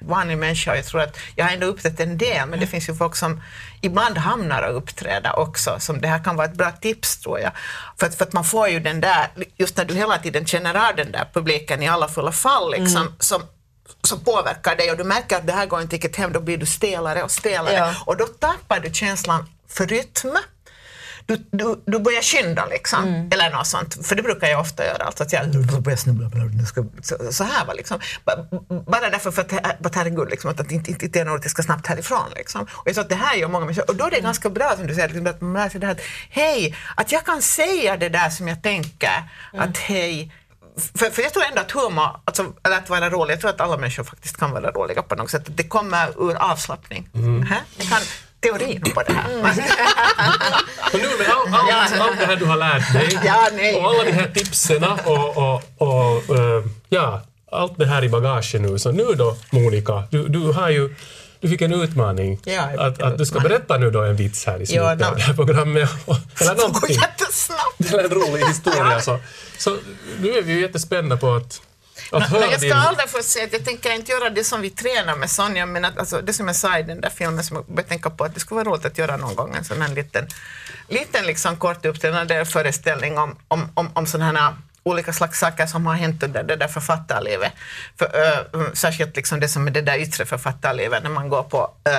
Vanlig 0.00 0.38
människa, 0.38 0.76
jag 0.76 0.84
tror 0.84 1.00
att 1.00 1.18
jag 1.36 1.44
har 1.44 1.52
ändå 1.52 1.66
upptäckt 1.66 2.00
en 2.00 2.18
del, 2.18 2.48
men 2.48 2.60
det 2.60 2.66
finns 2.66 2.88
ju 2.88 2.94
folk 2.94 3.16
som 3.16 3.42
ibland 3.80 4.18
hamnar 4.18 4.62
och 4.62 4.76
uppträder 4.76 5.38
också. 5.38 5.76
Som 5.80 6.00
det 6.00 6.08
här 6.08 6.24
kan 6.24 6.36
vara 6.36 6.46
ett 6.46 6.54
bra 6.54 6.70
tips 6.70 7.18
tror 7.18 7.40
jag. 7.40 7.52
För 7.98 8.06
att, 8.06 8.14
för 8.14 8.24
att 8.24 8.32
man 8.32 8.44
får 8.44 8.68
ju 8.68 8.80
den 8.80 9.00
där, 9.00 9.28
just 9.56 9.76
när 9.76 9.84
du 9.84 9.94
hela 9.94 10.18
tiden 10.18 10.46
känner 10.46 10.88
av 10.88 10.96
den 10.96 11.12
där 11.12 11.28
publiken 11.32 11.82
i 11.82 11.88
alla 11.88 12.08
fulla 12.08 12.32
fall, 12.32 12.70
liksom, 12.70 13.14
som 13.18 13.42
som 14.02 14.20
påverkar 14.20 14.76
dig 14.76 14.90
och 14.90 14.96
du 14.96 15.04
märker 15.04 15.36
att 15.36 15.46
det 15.46 15.52
här 15.52 15.66
går 15.66 15.80
inte 15.80 15.96
riktigt 15.96 16.16
hem, 16.16 16.32
då 16.32 16.40
blir 16.40 16.58
du 16.58 16.66
stelare 16.66 17.22
och 17.22 17.30
stelare 17.30 17.74
Ja. 17.74 17.94
och 18.06 18.16
då 18.16 18.26
tappar 18.26 18.80
du 18.80 18.90
känslan 18.94 19.48
för 19.68 19.86
rytm. 19.86 20.36
Du, 21.30 21.36
du, 21.50 21.82
du 21.86 21.98
börjar 21.98 22.22
skynda 22.22 22.66
liksom, 22.66 23.28
eller 23.32 23.50
något 23.50 23.66
sånt, 23.66 24.06
för 24.06 24.14
det 24.16 24.22
brukar 24.22 24.48
jag 24.48 24.60
ofta 24.60 24.84
göra, 24.84 25.04
alltså 25.04 25.22
att 25.22 25.32
jag 25.32 25.50
börjar 25.82 25.96
snubbla, 25.96 26.30
så, 27.02 27.32
så 27.32 27.44
här 27.44 27.66
va, 27.66 27.72
liksom. 27.72 28.00
Ba- 28.24 28.58
Bara 28.86 29.10
därför 29.10 29.30
för 29.30 29.42
att, 29.42 29.86
att 29.86 29.94
herregud, 29.94 30.30
liksom, 30.30 30.50
att, 30.50 30.60
att 30.60 30.70
inte, 30.72 30.90
inte, 30.90 31.04
inte 31.04 31.20
är 31.20 31.24
något, 31.24 31.44
jag 31.44 31.50
ska 31.50 31.62
snabbt 31.62 31.86
härifrån. 31.86 32.30
Liksom. 32.36 32.62
Och 32.62 32.82
jag 32.88 32.94
tror 32.94 33.04
att 33.04 33.08
det 33.08 33.14
här 33.14 33.36
gör 33.36 33.48
många 33.48 33.64
människor, 33.64 33.90
och 33.90 33.96
då 33.96 34.04
är 34.06 34.10
det 34.10 34.20
ganska 34.20 34.50
bra 34.50 34.72
som 34.76 34.86
du 34.86 34.94
säger, 34.94 35.08
liksom, 35.08 35.26
att 35.26 35.40
man 35.40 35.52
lär 35.52 35.68
sig 35.68 35.80
det 35.80 35.86
här 35.86 35.92
att 35.94 36.00
hej, 36.30 36.76
att 36.96 37.12
jag 37.12 37.24
kan 37.26 37.42
säga 37.42 37.96
det 37.96 38.08
där 38.08 38.30
som 38.30 38.48
jag 38.48 38.62
tänker, 38.62 39.22
att 39.52 39.76
hej, 39.78 40.32
för, 40.94 41.10
för 41.10 41.22
jag 41.22 41.32
tror 41.32 41.44
ändå 41.44 41.60
att 41.60 41.70
humor, 41.70 42.20
alltså, 42.24 42.52
eller 42.64 42.76
att 42.76 42.88
vara 42.90 43.10
rolig, 43.10 43.32
jag 43.34 43.40
tror 43.40 43.50
att 43.50 43.60
alla 43.60 43.76
människor 43.76 44.04
faktiskt 44.04 44.36
kan 44.36 44.50
vara 44.50 44.70
roliga 44.70 45.02
på 45.02 45.14
något 45.14 45.30
sätt. 45.30 45.42
Det 45.46 45.62
kommer 45.68 46.30
ur 46.30 46.34
avslappning. 46.36 47.08
Jag 47.78 47.86
kan 47.88 48.00
teorin 48.40 48.80
på 48.94 49.02
det 49.02 49.12
här. 49.12 49.34
Och 50.92 50.98
nu 50.98 51.08
med 51.18 51.26
all, 51.28 51.54
all, 51.54 52.00
allt 52.00 52.18
det 52.20 52.26
här 52.26 52.36
du 52.36 52.44
har 52.44 52.56
lärt 52.56 52.92
dig 52.92 53.18
Ja, 53.24 53.48
och 53.78 53.84
alla 53.94 54.04
de 54.04 54.12
här 54.12 54.28
tipsen 54.34 54.84
och, 54.84 55.36
och, 55.36 55.62
och 55.76 56.36
eh, 56.36 56.64
ja, 56.88 57.22
allt 57.52 57.78
det 57.78 57.86
här 57.86 58.04
i 58.04 58.08
bagaget 58.08 58.60
nu. 58.60 58.78
Så 58.78 58.92
nu 58.92 59.04
då 59.04 59.36
Monica, 59.50 60.02
du, 60.10 60.28
du 60.28 60.38
har 60.52 60.70
ju 60.70 60.94
du 61.40 61.48
fick 61.48 61.60
en 61.62 61.72
utmaning 61.82 62.40
Ja, 62.44 62.62
att, 62.78 62.98
en 63.00 63.08
att 63.08 63.18
du 63.18 63.26
ska 63.26 63.40
berätta 63.40 63.78
nu 63.78 63.90
då 63.90 64.02
en 64.02 64.16
vits 64.16 64.46
här 64.46 64.62
i 64.62 64.66
slutet 64.66 64.84
Ja, 65.00 65.06
av 65.06 65.12
no. 65.12 65.16
det 65.16 65.22
här 65.22 65.34
programmet. 65.34 65.90
Eller 66.40 66.50
Det 66.54 66.60
går 66.60 66.68
någonting. 66.68 66.96
jättesnabbt. 66.96 67.92
Eller 67.92 68.04
en 68.04 68.10
rolig 68.10 68.46
historia. 68.46 69.00
Så, 69.00 69.18
så 69.58 69.76
nu 70.20 70.28
är 70.38 70.42
vi 70.42 70.52
ju 70.52 70.60
jättespända 70.60 71.16
på 71.16 71.34
att, 71.34 71.60
att 72.16 72.28
höra 72.28 72.40
Men 72.40 72.50
jag 72.50 72.60
din... 72.60 72.70
ska 72.70 72.78
aldrig 72.78 73.08
få 73.08 73.22
säga 73.22 73.44
att 73.44 73.52
jag 73.52 73.64
tänker 73.64 73.94
inte 73.94 74.12
göra 74.12 74.30
det 74.30 74.44
som 74.44 74.60
vi 74.60 74.70
tränar 74.70 75.16
med 75.16 75.30
Sonja, 75.30 75.66
men 75.66 75.84
att, 75.84 75.98
alltså, 75.98 76.20
det 76.20 76.32
som 76.32 76.46
jag 76.46 76.56
sa 76.56 76.78
i 76.78 76.82
den 76.82 77.00
där 77.00 77.10
filmen 77.10 77.44
som 77.44 77.56
jag 77.56 77.66
började 77.66 77.88
tänka 77.88 78.10
på 78.10 78.24
att 78.24 78.34
det 78.34 78.40
skulle 78.40 78.64
vara 78.64 78.68
roligt 78.68 78.84
att 78.84 78.98
göra 78.98 79.16
någon 79.16 79.34
gång 79.34 79.54
en 79.56 79.64
sån 79.64 79.82
här 79.82 79.88
liten, 79.88 80.26
liten 80.88 81.26
liksom 81.26 81.56
kort 81.56 81.84
uppträdande 81.84 82.44
föreställning 82.44 83.18
om, 83.18 83.36
om, 83.48 83.68
om, 83.74 83.90
om 83.94 84.06
sådana 84.06 84.40
här 84.40 84.54
olika 84.82 85.12
slags 85.12 85.38
saker 85.38 85.66
som 85.66 85.86
har 85.86 85.94
hänt 85.94 86.22
under 86.22 86.42
det 86.42 86.56
där 86.56 86.68
författarlivet. 86.68 87.52
För, 87.98 88.04
äh, 88.04 88.72
särskilt 88.72 89.16
liksom 89.16 89.40
det 89.40 89.48
som 89.48 89.66
är 89.66 89.70
det 89.70 89.82
där 89.82 89.98
yttre 89.98 90.26
författarlivet 90.26 91.02
när 91.02 91.10
man 91.10 91.28
går 91.28 91.42
på 91.42 91.74
äh, 91.84 91.92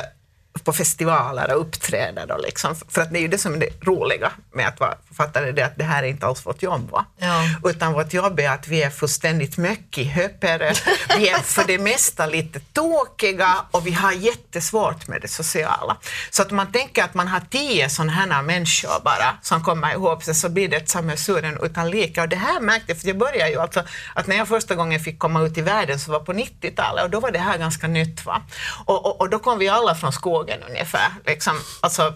på 0.63 0.73
festivaler 0.73 1.55
och 1.55 1.61
uppträder. 1.61 2.27
Då 2.27 2.37
liksom. 2.37 2.75
För 2.89 3.01
att 3.01 3.11
det 3.11 3.19
är 3.19 3.21
ju 3.21 3.27
det 3.27 3.37
som 3.37 3.53
är 3.53 3.57
det 3.57 3.69
roliga 3.81 4.31
med 4.53 4.67
att 4.67 4.79
vara 4.79 4.95
författare, 5.07 5.51
det 5.51 5.65
att 5.65 5.77
det 5.77 5.83
här 5.83 6.03
är 6.03 6.07
inte 6.07 6.25
alls 6.25 6.45
vårt 6.45 6.63
jobb. 6.63 6.91
Va? 6.91 7.05
Ja. 7.17 7.69
Utan 7.69 7.93
vårt 7.93 8.13
jobb 8.13 8.39
är 8.39 8.49
att 8.49 8.67
vi 8.67 8.83
är 8.83 8.89
fullständigt 8.89 9.57
möckihöpere, 9.57 10.73
vi 11.17 11.29
är 11.29 11.39
för 11.39 11.63
det 11.63 11.77
mesta 11.77 12.25
lite 12.25 12.59
tokiga 12.59 13.65
och 13.71 13.87
vi 13.87 13.91
har 13.91 14.11
jättesvårt 14.11 15.07
med 15.07 15.21
det 15.21 15.27
sociala. 15.27 15.97
Så 16.29 16.41
att 16.41 16.51
man 16.51 16.71
tänker 16.71 17.03
att 17.03 17.13
man 17.13 17.27
har 17.27 17.41
tio 17.49 17.89
sådana 17.89 18.11
här 18.11 18.41
människor 18.41 19.03
bara 19.03 19.37
som 19.41 19.63
kommer 19.63 19.91
ihop 19.91 20.23
sig 20.23 20.35
så 20.35 20.49
blir 20.49 20.67
det 20.67 20.77
ett 20.77 20.89
sammelsurium 20.89 21.57
utan 21.63 21.89
like. 21.89 22.21
Och 22.21 22.29
det 22.29 22.35
här 22.35 22.59
märkte 22.59 22.91
jag, 22.91 23.01
för 23.01 23.07
jag 23.07 23.17
började 23.17 23.51
ju 23.51 23.59
alltså 23.59 23.83
att 24.15 24.27
när 24.27 24.35
jag 24.35 24.47
första 24.47 24.75
gången 24.75 24.99
fick 24.99 25.19
komma 25.19 25.41
ut 25.41 25.57
i 25.57 25.61
världen 25.61 25.99
så 25.99 26.11
var 26.11 26.19
på 26.19 26.33
90-talet 26.33 27.03
och 27.03 27.09
då 27.09 27.19
var 27.19 27.31
det 27.31 27.39
här 27.39 27.57
ganska 27.57 27.87
nytt. 27.87 28.25
Va? 28.25 28.41
Och, 28.85 29.05
och, 29.05 29.21
och 29.21 29.29
då 29.29 29.39
kom 29.39 29.59
vi 29.59 29.69
alla 29.69 29.95
från 29.95 30.13
skogen 30.41 30.63
ungefär. 30.69 31.11
Liksom, 31.25 31.53
alltså, 31.81 32.13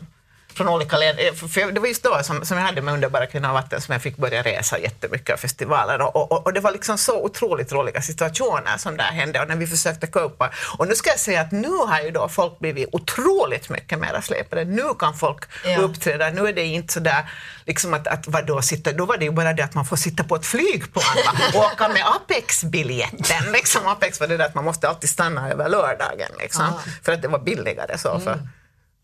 från 0.56 0.68
olika 0.70 0.98
länder. 0.98 1.32
För- 1.34 1.48
För 1.48 1.72
det 1.72 1.80
var 1.80 1.88
just 1.88 2.04
då 2.04 2.20
som, 2.24 2.46
som 2.46 2.58
jag 2.58 2.65
hade 2.65 2.82
med 2.82 2.94
Underbara 2.94 3.26
kvinnor 3.26 3.48
och 3.50 3.54
vatten 3.54 3.82
som 3.82 3.91
jag 3.91 4.02
fick 4.02 4.18
börja 4.18 4.41
resa 4.44 4.80
jättemycket 4.80 5.34
av 5.34 5.38
festivaler 5.38 6.02
och, 6.02 6.32
och, 6.32 6.46
och 6.46 6.54
det 6.54 6.60
var 6.60 6.72
liksom 6.72 6.98
så 6.98 7.24
otroligt 7.24 7.72
roliga 7.72 8.02
situationer 8.02 8.78
som 8.78 8.98
där 8.98 9.04
hände 9.04 9.41
och 9.41 9.48
när 9.48 9.56
vi 9.56 9.68
försökte 9.68 10.08
copa. 10.08 10.52
Och 10.78 10.88
nu 10.88 10.96
ska 10.96 11.10
jag 11.10 11.20
säga 11.20 11.41
att 11.41 11.52
nu 11.52 11.70
har 11.70 12.02
ju 12.02 12.12
då 12.12 12.28
folk 12.30 12.60
blivit 12.60 12.89
otroligt 12.91 13.70
mycket 13.70 14.00
mer 14.00 14.22
släpade. 14.22 14.65
Nu 14.65 14.84
kan 15.00 15.13
folk 15.13 15.44
Ja. 15.65 15.78
uppträda. 15.80 16.30
Nu 16.30 16.48
är 16.48 16.54
det 16.54 16.63
inte 16.63 16.94
så 16.94 17.00
där 17.00 17.30
liksom 17.65 17.94
att, 17.94 18.08
att 18.08 18.28
vadå, 18.28 18.62
sitta, 18.62 18.91
då 18.91 19.06
var 19.06 19.18
det 19.18 19.26
ju 19.26 19.32
bara 19.32 19.54
det 19.54 19.63
att 19.63 19.74
man 19.74 19.86
får 19.86 19.96
sitta 19.96 20.24
på 20.24 20.36
ett 20.36 20.46
flygplan 20.46 21.04
och 21.56 21.60
åka 21.65 21.88
med 21.88 22.04
Apex-biljetten. 22.08 23.52
Liksom 23.54 23.88
Apex 23.88 24.20
var 24.20 24.28
det 24.28 24.38
där 24.38 24.46
att 24.46 24.56
man 24.56 24.63
måste 24.65 24.89
alltid 24.89 25.10
stanna 25.10 25.52
över 25.52 25.70
lördagen 25.70 26.32
liksom, 26.39 26.65
för 27.04 27.12
att 27.12 27.22
det 27.22 27.28
var 27.28 27.39
billigare 27.39 27.98
så. 27.98 28.20
För, 28.20 28.39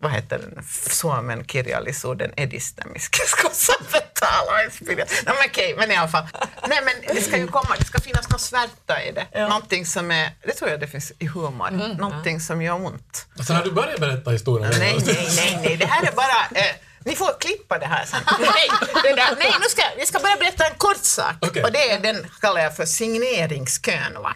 vad 0.02 0.12
heter 0.12 0.38
den, 0.40 0.64
Suomen 0.90 1.46
kirjallisuuden 1.46 2.32
edistämiskeskus 2.38 3.66
som 3.66 3.86
betalar. 3.92 4.86
Nej, 4.86 5.06
men 5.26 5.36
okej, 5.50 5.76
men 5.78 5.92
i 5.92 5.96
alla 5.96 6.08
fall. 6.08 6.28
Nej, 6.68 6.80
men 6.86 7.16
det 7.16 7.22
ska 7.22 7.38
ju 7.38 7.48
komma, 7.48 7.76
det 7.80 7.86
ska 7.86 8.00
finnas 8.00 8.30
något 8.30 8.42
svärta 8.42 9.04
i 9.04 9.12
det. 9.12 9.48
Någonting 9.48 9.86
som 9.86 10.12
är, 10.12 10.30
det 10.46 10.52
tror 10.54 10.70
jag 10.70 10.80
det 10.80 10.88
finns 10.88 11.12
i 11.20 11.28
humor, 11.28 11.96
någonting 11.98 12.40
som 12.40 12.62
gör 12.62 12.86
ont. 12.86 13.28
Alltså 13.38 13.54
har 13.54 13.64
du 13.64 13.72
börjat 13.72 14.00
berätta 14.00 14.32
historien? 14.32 14.74
Nej, 14.80 14.98
nej, 15.06 15.28
nej, 15.36 15.60
nej, 15.64 15.78
det 15.78 15.86
här 15.86 16.08
är 16.08 16.12
bara, 16.12 16.60
eh, 16.62 16.76
ni 17.06 17.16
får 17.16 17.40
klippa 17.40 17.80
det 17.80 17.86
här 17.86 18.06
sen. 18.06 18.20
Nej, 18.40 18.70
där, 19.04 19.36
nej 19.38 19.54
nu 19.60 19.66
ska, 19.70 19.82
vi 19.98 20.06
ska 20.06 20.20
bara 20.20 20.36
berätta 20.36 20.66
en 20.66 20.76
kort 20.78 21.04
sak. 21.04 21.36
Okej. 21.42 21.64
Och 21.64 21.72
det 21.72 21.92
är, 21.92 22.00
den 22.00 22.28
kallar 22.42 22.62
jag 22.62 22.76
för 22.76 22.86
signeringskön. 22.86 24.14
Va? 24.24 24.36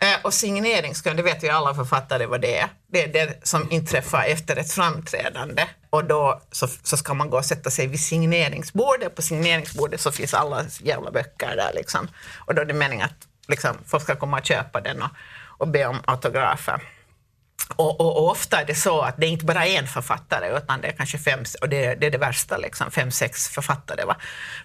Eh, 0.00 0.16
och 0.22 0.34
signeringskön, 0.34 1.16
det 1.16 1.22
vet 1.22 1.44
ju 1.44 1.48
alla 1.48 1.74
författare 1.74 2.26
vad 2.26 2.40
det 2.40 2.58
är. 2.58 2.68
Det 2.92 3.02
är 3.02 3.08
det 3.08 3.46
som 3.46 3.70
inträffar 3.70 4.24
efter 4.24 4.56
ett 4.56 4.72
framträdande. 4.72 5.64
Och 5.90 6.04
då 6.04 6.42
så, 6.52 6.68
så 6.82 6.96
ska 6.96 7.14
man 7.14 7.30
gå 7.30 7.36
och 7.36 7.44
sätta 7.44 7.70
sig 7.70 7.86
vid 7.86 8.00
signeringsbordet. 8.00 9.14
På 9.14 9.22
signeringsbordet 9.22 10.00
så 10.00 10.12
finns 10.12 10.34
alla 10.34 10.64
jävla 10.80 11.10
böcker 11.10 11.56
där 11.56 11.72
liksom. 11.74 12.08
Och 12.46 12.54
då 12.54 12.62
är 12.62 12.66
det 12.66 12.74
meningen 12.74 13.06
att 13.06 13.48
liksom, 13.48 13.76
folk 13.86 14.02
ska 14.02 14.16
komma 14.16 14.38
och 14.38 14.46
köpa 14.46 14.80
den 14.80 15.02
och, 15.02 15.10
och 15.58 15.68
be 15.68 15.86
om 15.86 16.02
autografer. 16.04 16.82
Och, 17.76 18.00
och, 18.00 18.16
och 18.16 18.30
ofta 18.30 18.60
är 18.60 18.64
det 18.64 18.74
så 18.74 19.00
att 19.00 19.16
det 19.16 19.26
är 19.26 19.30
inte 19.30 19.44
bara 19.44 19.66
en 19.66 19.86
författare 19.86 20.56
utan 20.56 20.80
det 20.80 20.88
är 20.88 20.92
kanske 20.92 21.18
fem, 21.18 21.40
och 21.60 21.68
det, 21.68 21.94
det 21.94 22.06
är 22.06 22.10
det 22.10 22.18
värsta, 22.18 22.56
liksom, 22.56 22.90
fem, 22.90 23.10
sex 23.10 23.48
författare. 23.48 24.04
Va? 24.04 24.16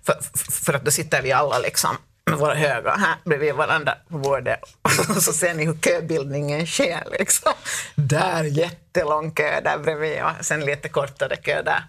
För, 0.03 0.13
för, 0.33 0.51
för 0.51 0.73
att 0.73 0.85
då 0.85 0.91
sitter 0.91 1.21
vi 1.21 1.31
alla 1.31 1.59
liksom 1.59 1.97
med 2.25 2.39
våra 2.39 2.53
höga 2.53 2.91
här 2.91 3.15
bredvid 3.25 3.53
varandra 3.53 3.95
på 4.09 4.17
bordet 4.17 4.59
och 5.09 5.23
så 5.23 5.33
ser 5.33 5.53
ni 5.53 5.65
hur 5.65 5.77
köbildningen 5.77 6.67
sker. 6.67 7.03
Liksom. 7.19 7.53
Där 7.95 8.43
jättelång 8.43 9.31
kö 9.31 9.61
där 9.61 9.77
bredvid 9.77 10.23
och 10.23 10.45
sen 10.45 10.65
lite 10.65 10.89
kortare 10.89 11.35
kö 11.35 11.61
där 11.61 11.83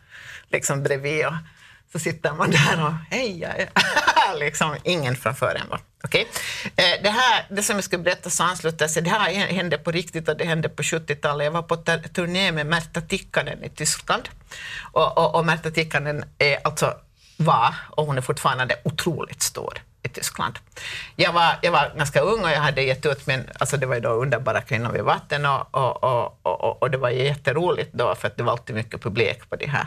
liksom 0.48 0.82
bredvid. 0.82 1.26
Och 1.26 1.34
så 1.94 2.00
sitter 2.00 2.32
man 2.32 2.50
där 2.50 2.86
och 2.86 2.92
hej, 3.10 3.48
liksom 4.38 4.76
ingen 4.82 5.16
framför 5.16 5.54
en. 5.54 5.68
va. 5.68 5.80
Eh, 6.76 7.02
det, 7.02 7.10
här, 7.10 7.46
det 7.50 7.62
som 7.62 7.76
jag 7.76 7.84
skulle 7.84 8.02
berätta 8.02 8.30
så 8.30 8.42
ansluter 8.42 8.88
sig, 8.88 9.02
det 9.02 9.10
här 9.10 9.30
hände 9.30 9.78
på 9.78 9.90
riktigt 9.90 10.28
och 10.28 10.36
det 10.36 10.44
hände 10.44 10.68
på 10.68 10.82
70-talet. 10.82 11.44
Jag 11.44 11.52
var 11.52 11.62
på 11.62 11.76
turné 12.14 12.52
med 12.52 12.66
Märta 12.66 13.00
Tikkanen 13.00 13.64
i 13.64 13.68
Tyskland. 13.68 14.28
Och, 14.92 15.18
och, 15.18 15.34
och 15.34 15.46
Märta 15.46 15.70
Tikkanen 15.70 16.24
är 16.38 16.58
alltså 16.64 16.94
var, 17.36 17.74
och 17.90 18.06
hon 18.06 18.18
är 18.18 18.22
fortfarande 18.22 18.76
otroligt 18.84 19.42
stor 19.42 19.82
i 20.02 20.08
Tyskland. 20.08 20.58
Jag 21.16 21.32
var, 21.32 21.58
jag 21.62 21.72
var 21.72 21.92
ganska 21.96 22.20
ung 22.20 22.44
och 22.44 22.50
jag 22.50 22.60
hade 22.60 22.82
gett 22.82 23.06
ut 23.06 23.26
min, 23.26 23.44
alltså 23.58 23.76
det 23.76 23.86
var 23.86 23.94
ju 23.94 24.00
då 24.00 24.08
Underbara 24.08 24.60
kvinnor 24.60 24.92
vid 24.92 25.02
vatten 25.02 25.46
och, 25.46 25.74
och, 25.74 26.04
och, 26.04 26.38
och, 26.42 26.82
och 26.82 26.90
det 26.90 26.98
var 26.98 27.10
jätteroligt 27.10 27.92
då 27.92 28.14
för 28.14 28.28
att 28.28 28.36
det 28.36 28.42
var 28.42 28.52
alltid 28.52 28.76
mycket 28.76 29.02
publik 29.02 29.50
på 29.50 29.56
det 29.56 29.66
här. 29.66 29.86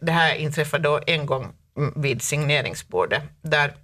Det 0.00 0.12
här 0.12 0.34
inträffade 0.34 0.88
då 0.88 1.00
en 1.06 1.26
gång 1.26 1.52
vid 1.96 2.22
signeringsbordet 2.22 3.22
där 3.42 3.74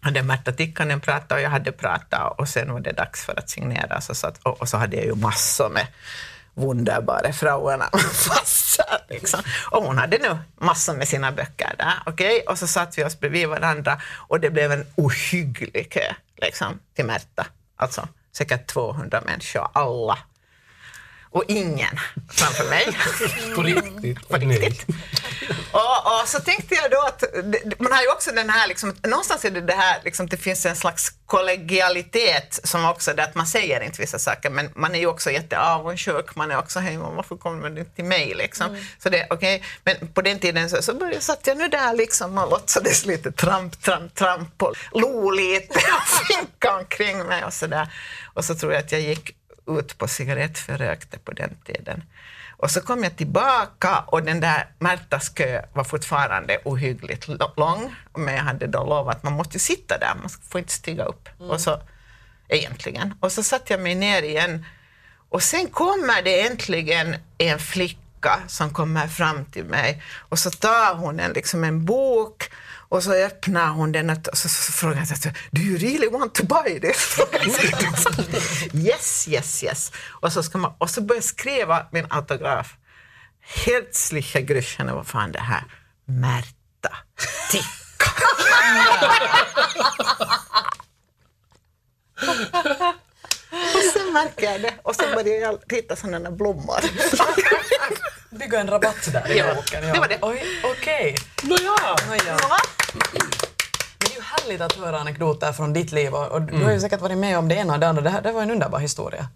hade 0.00 0.22
Märta 0.22 0.52
Tikkanen 0.52 1.00
pratat 1.00 1.32
och 1.32 1.40
jag 1.40 1.50
hade 1.50 1.72
pratat 1.72 2.40
och 2.40 2.48
sen 2.48 2.72
var 2.72 2.80
det 2.80 2.92
dags 2.92 3.24
för 3.24 3.38
att 3.38 3.50
signera 3.50 4.00
så 4.00 4.14
satt, 4.14 4.38
och, 4.42 4.60
och 4.60 4.68
så 4.68 4.76
hade 4.76 4.96
jag 4.96 5.06
ju 5.06 5.14
massor 5.14 5.68
med 5.68 5.86
wunderbara 6.54 7.32
Frauerna. 7.32 7.90
fast 8.28 8.58
liksom. 9.08 9.40
Och 9.70 9.82
hon 9.82 9.98
hade 9.98 10.18
nu 10.18 10.38
massor 10.66 10.94
med 10.94 11.08
sina 11.08 11.32
böcker 11.32 11.74
där, 11.78 12.12
Okay? 12.12 12.40
Och 12.40 12.58
så 12.58 12.66
satt 12.66 12.98
vi 12.98 13.04
oss 13.04 13.20
bredvid 13.20 13.48
varandra 13.48 14.00
och 14.14 14.40
det 14.40 14.50
blev 14.50 14.72
en 14.72 14.86
ohygglig 14.94 15.92
kö 15.92 16.14
liksom, 16.36 16.78
till 16.94 17.04
Märta. 17.04 17.46
Alltså 17.76 18.08
säkert 18.32 18.66
200 18.66 19.22
människor, 19.26 19.68
alla. 19.72 20.18
Och 21.30 21.44
ingen 21.48 21.98
framför 22.30 22.68
mig. 22.68 22.86
På 23.54 23.62
riktigt? 23.62 24.28
På 24.28 24.36
riktigt. 24.36 24.86
och, 25.72 26.20
och 26.20 26.28
så 26.28 26.40
tänkte 26.40 26.74
jag 26.74 26.90
då 26.90 27.00
att 27.00 27.24
man 27.78 27.92
har 27.92 28.02
ju 28.02 28.08
också 28.08 28.32
den 28.32 28.50
här, 28.50 28.68
liksom, 28.68 28.94
någonstans 29.02 29.44
är 29.44 29.50
det 29.50 29.60
det 29.60 29.72
här, 29.72 30.00
liksom, 30.04 30.26
det 30.26 30.36
finns 30.36 30.66
en 30.66 30.76
slags 30.76 31.12
kollegialitet 31.26 32.60
som 32.64 32.84
också 32.84 33.12
det 33.12 33.24
att 33.24 33.34
man 33.34 33.46
säger 33.46 33.80
inte 33.80 34.00
vissa 34.00 34.18
saker 34.18 34.50
men 34.50 34.70
man 34.74 34.94
är 34.94 34.98
ju 34.98 35.06
också 35.06 35.30
jätteavundsjuk, 35.30 36.34
man 36.36 36.50
är 36.50 36.58
också 36.58 36.78
hej 36.78 36.96
varför 36.96 37.36
kommer 37.36 37.70
du 37.70 37.80
inte 37.80 37.94
till 37.94 38.04
mig 38.04 38.34
liksom. 38.34 38.78
Så 38.98 39.08
det, 39.08 39.26
okej, 39.30 39.62
men 39.84 40.12
på 40.14 40.22
den 40.22 40.38
tiden 40.38 40.70
så, 40.70 40.82
så 40.82 40.94
började, 40.94 41.20
satt 41.20 41.46
jag 41.46 41.56
nu 41.56 41.68
där 41.68 41.94
liksom 41.94 42.38
och 42.38 42.50
låtsades 42.50 43.06
lite 43.06 43.32
tramp, 43.32 43.82
tramp, 43.82 44.14
tramp 44.14 44.62
och 44.62 44.74
lo 44.92 45.30
lite 45.30 45.74
och 45.78 46.26
finkade 46.26 46.78
omkring 46.78 47.18
mig 47.18 47.44
och 47.44 47.52
sådär. 47.52 47.92
Och 48.34 48.44
så 48.44 48.54
tror 48.54 48.72
jag 48.72 48.84
att 48.84 48.92
jag 48.92 49.00
gick 49.00 49.34
ut 49.68 49.98
på 49.98 50.08
cigarett 50.08 50.58
för 50.58 50.72
jag 50.72 50.80
rökte 50.80 51.18
på 51.18 51.32
den 51.32 51.56
tiden. 51.64 52.02
Och 52.58 52.70
så 52.70 52.80
kom 52.80 53.04
jag 53.04 53.16
tillbaka 53.16 53.98
och 54.06 54.22
den 54.22 54.40
där 54.40 54.66
Märtas 54.78 55.28
kö 55.28 55.62
var 55.72 55.84
fortfarande 55.84 56.58
ohyggligt 56.64 57.28
lång. 57.56 57.94
Men 58.16 58.34
jag 58.34 58.42
hade 58.42 58.66
då 58.66 58.84
lovat 58.84 59.16
att 59.16 59.22
man 59.22 59.32
måste 59.32 59.58
sitta 59.58 59.98
där, 59.98 60.14
man 60.20 60.28
får 60.28 60.58
inte 60.58 60.72
stiga 60.72 61.04
upp. 61.04 61.28
Och 61.38 61.60
så, 61.60 61.80
egentligen. 62.48 63.14
Och 63.20 63.32
så 63.32 63.42
satte 63.42 63.72
jag 63.72 63.80
mig 63.80 63.94
ner 63.94 64.22
igen. 64.22 64.64
Och 65.28 65.42
sen 65.42 65.66
kommer 65.68 66.22
det 66.22 66.46
äntligen 66.46 67.16
en 67.38 67.58
flicka 67.58 68.38
som 68.46 68.70
kommer 68.70 69.08
fram 69.08 69.44
till 69.44 69.64
mig 69.64 70.02
och 70.18 70.38
så 70.38 70.50
tar 70.50 70.94
hon 70.94 71.20
en, 71.20 71.32
liksom 71.32 71.64
en 71.64 71.84
bok 71.84 72.50
och 72.88 73.02
så 73.02 73.12
öppnar 73.12 73.68
hon 73.68 73.92
den 73.92 74.10
och 74.10 74.16
så, 74.32 74.48
så, 74.48 74.62
så 74.62 74.72
frågar 74.72 75.06
jag 75.24 75.34
Do 75.50 75.60
you 75.60 75.78
really 75.78 76.08
want 76.08 76.34
to 76.34 76.46
buy 76.46 76.80
this? 76.80 77.18
Jag. 77.32 77.46
yes, 78.84 79.28
yes, 79.28 79.64
yes. 79.64 79.92
Och 80.20 80.32
så, 80.32 80.42
ska 80.42 80.58
man, 80.58 80.72
och 80.78 80.90
så 80.90 81.00
börjar 81.00 81.16
jag 81.16 81.24
skriva 81.24 81.86
min 81.92 82.06
autograf. 82.10 82.76
Herzliche 83.40 84.40
Grüßen, 84.40 84.94
vad 84.94 85.06
fan 85.06 85.32
det 85.32 85.40
här? 85.40 85.64
Märta 86.04 86.96
Tikka. 87.50 88.10
och 93.50 93.82
sen 93.92 94.12
märker 94.12 94.52
jag 94.52 94.62
det 94.62 94.74
och 94.82 94.94
så 94.94 95.02
börjar 95.14 95.40
jag 95.40 95.58
rita 95.68 95.96
sådana 95.96 96.30
blommor. 96.30 96.80
Bygga 98.30 98.60
en 98.60 98.68
rabatt 98.70 99.12
där 99.12 99.30
i 99.30 99.38
Ja, 99.38 99.54
boken. 99.54 99.82
det 99.92 99.98
var 100.00 100.08
det. 100.08 100.18
Oj, 100.22 100.42
okej. 100.64 101.16
Nåja! 101.42 101.96
Nåja. 102.08 102.38
Men 102.92 103.20
det 103.98 104.06
är 104.06 104.14
ju 104.16 104.20
härligt 104.22 104.60
att 104.60 104.72
höra 104.72 104.98
anekdoter 104.98 105.52
från 105.52 105.72
ditt 105.72 105.92
liv 105.92 106.14
och, 106.14 106.26
och 106.32 106.42
du 106.42 106.64
har 106.64 106.72
ju 106.72 106.80
säkert 106.80 107.00
varit 107.00 107.18
med 107.18 107.38
om 107.38 107.48
det 107.48 107.54
ena 107.54 107.72
och 107.74 107.80
det 107.80 107.88
andra. 107.88 108.02
Det, 108.02 108.10
här, 108.10 108.22
det 108.22 108.32
var 108.32 108.42
en 108.42 108.50
underbar 108.50 108.78
historia. 108.78 109.26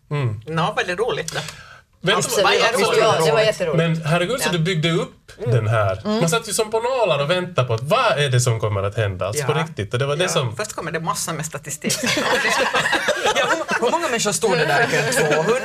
Nå, 0.47 0.63
var 0.77 0.85
det 0.87 0.95
roligt 0.95 1.33
då? 1.33 1.41
Du 2.01 2.13
Absolut. 2.13 2.49
Ja, 3.01 3.21
det 3.27 3.33
var 3.33 3.41
jätteroligt. 3.41 3.77
Men 3.77 4.07
herregud 4.07 4.41
så 4.41 4.49
du 4.53 4.59
byggde 4.59 4.91
upp 4.91 5.33
den 5.47 5.69
här. 5.69 6.01
Man 6.05 6.29
satt 6.29 6.49
ju 6.49 6.53
som 6.53 6.71
på 6.71 6.81
nålar 6.81 7.23
och 7.23 7.31
väntade 7.31 7.67
på 7.69 7.75
att 7.75 7.83
vad 7.83 8.19
är 8.19 8.29
det 8.29 8.41
som 8.41 8.61
kommer 8.61 8.83
att 8.83 8.97
hända? 8.97 9.27
Alltså 9.27 9.45
på 9.47 9.53
Ja. 9.53 9.63
riktigt. 9.63 9.93
Och 9.93 9.99
det 9.99 10.07
var 10.07 10.17
det 10.17 10.23
Ja, 10.23 10.29
som... 10.29 10.57
Först 10.57 10.73
kommer 10.73 10.93
det 10.93 11.01
massor 11.01 11.33
med 11.33 11.47
statistik. 11.47 11.95
Hur, 13.83 13.91
många 13.91 14.09
människor 14.09 14.33
stod 14.33 14.59
det 14.59 14.67
där 14.67 14.89
i 14.89 15.13
kön? 15.13 15.33
200? 15.45 15.61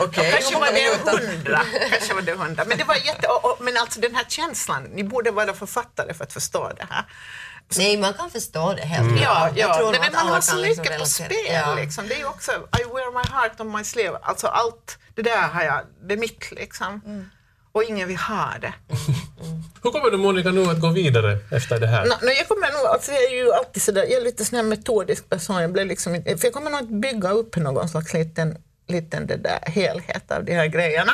Okej, 0.00 0.24
hur 0.24 0.32
Kanske 0.32 0.52
många 0.54 0.66
var 0.66 0.72
det 0.72 0.82
minuter? 0.82 1.28
hundra. 1.36 1.62
Kanske 1.90 2.14
var 2.14 2.22
det 2.22 2.32
hundra. 2.32 2.64
Men 2.64 2.78
det 2.78 2.84
var 2.84 2.94
jätte... 2.94 3.26
Och, 3.28 3.44
och, 3.44 3.56
men 3.60 3.76
alltså 3.76 4.00
den 4.00 4.14
här 4.14 4.24
känslan, 4.28 4.82
ni 4.82 5.04
borde 5.04 5.30
vara 5.30 5.54
författare 5.54 6.14
för 6.14 6.24
att 6.24 6.32
förstå 6.32 6.72
det 6.76 6.86
här. 6.90 7.04
Nej, 7.76 7.96
man 7.96 8.14
kan 8.14 8.30
förstå 8.30 8.72
det 8.74 8.82
helt 8.82 9.08
Mm. 9.10 9.22
Ja, 9.22 9.48
Jag 9.54 9.70
ja. 9.70 9.76
tror 9.78 9.90
Nej, 9.90 10.00
men 10.00 10.08
att 10.08 10.24
man 10.24 10.32
har 10.34 10.40
så 10.40 10.56
liksom 10.56 10.68
mycket 10.82 10.84
på 10.98 11.04
relatera. 11.04 11.06
spel. 11.28 11.54
Ja. 11.54 11.74
Liksom. 11.74 12.08
Det 12.08 12.20
är 12.20 12.26
också, 12.28 12.52
I 12.52 12.84
wear 12.84 13.12
my 13.12 13.30
heart 13.34 13.60
on 13.60 13.76
my 13.76 13.84
sleeve. 13.84 14.18
Alltså 14.22 14.46
allt 14.46 14.98
det 15.14 15.22
där 15.22 15.42
har 15.48 15.62
jag, 15.62 15.80
det 16.08 16.14
är 16.14 16.18
mitt 16.18 16.50
liksom. 16.50 17.00
Mm. 17.06 17.30
Och 17.74 17.84
ingen 17.84 18.08
vill 18.08 18.16
ha 18.16 18.54
det. 18.60 18.74
Hur 19.82 19.90
kommer 19.90 20.10
du 20.10 20.16
Monica 20.16 20.50
nu 20.50 20.70
att 20.70 20.80
gå 20.80 20.88
vidare 20.88 21.38
efter 21.50 21.80
det 21.80 21.86
här? 21.86 22.06
Nå, 22.06 22.14
nå, 22.22 22.30
jag 22.30 22.48
kommer 22.48 22.72
nog, 22.72 22.86
alltså 22.86 23.12
jag 23.12 23.24
är 23.24 23.34
ju 23.34 23.52
alltid 23.52 23.82
sådär, 23.82 24.02
jag 24.02 24.20
är 24.20 24.24
lite 24.24 24.44
sån 24.44 24.56
här 24.56 24.62
metodisk 24.62 25.28
person, 25.30 25.62
jag 25.62 25.72
blir 25.72 25.84
liksom, 25.84 26.22
för 26.24 26.44
jag 26.44 26.52
kommer 26.52 26.70
nog 26.70 26.80
att 26.80 26.88
bygga 26.88 27.30
upp 27.30 27.56
någon 27.56 27.88
slags 27.88 28.14
liten, 28.14 28.56
liten 28.88 29.26
det 29.26 29.36
där 29.36 29.58
helhet 29.62 30.30
av 30.30 30.44
de 30.44 30.54
här 30.54 30.66
grejerna. 30.66 31.12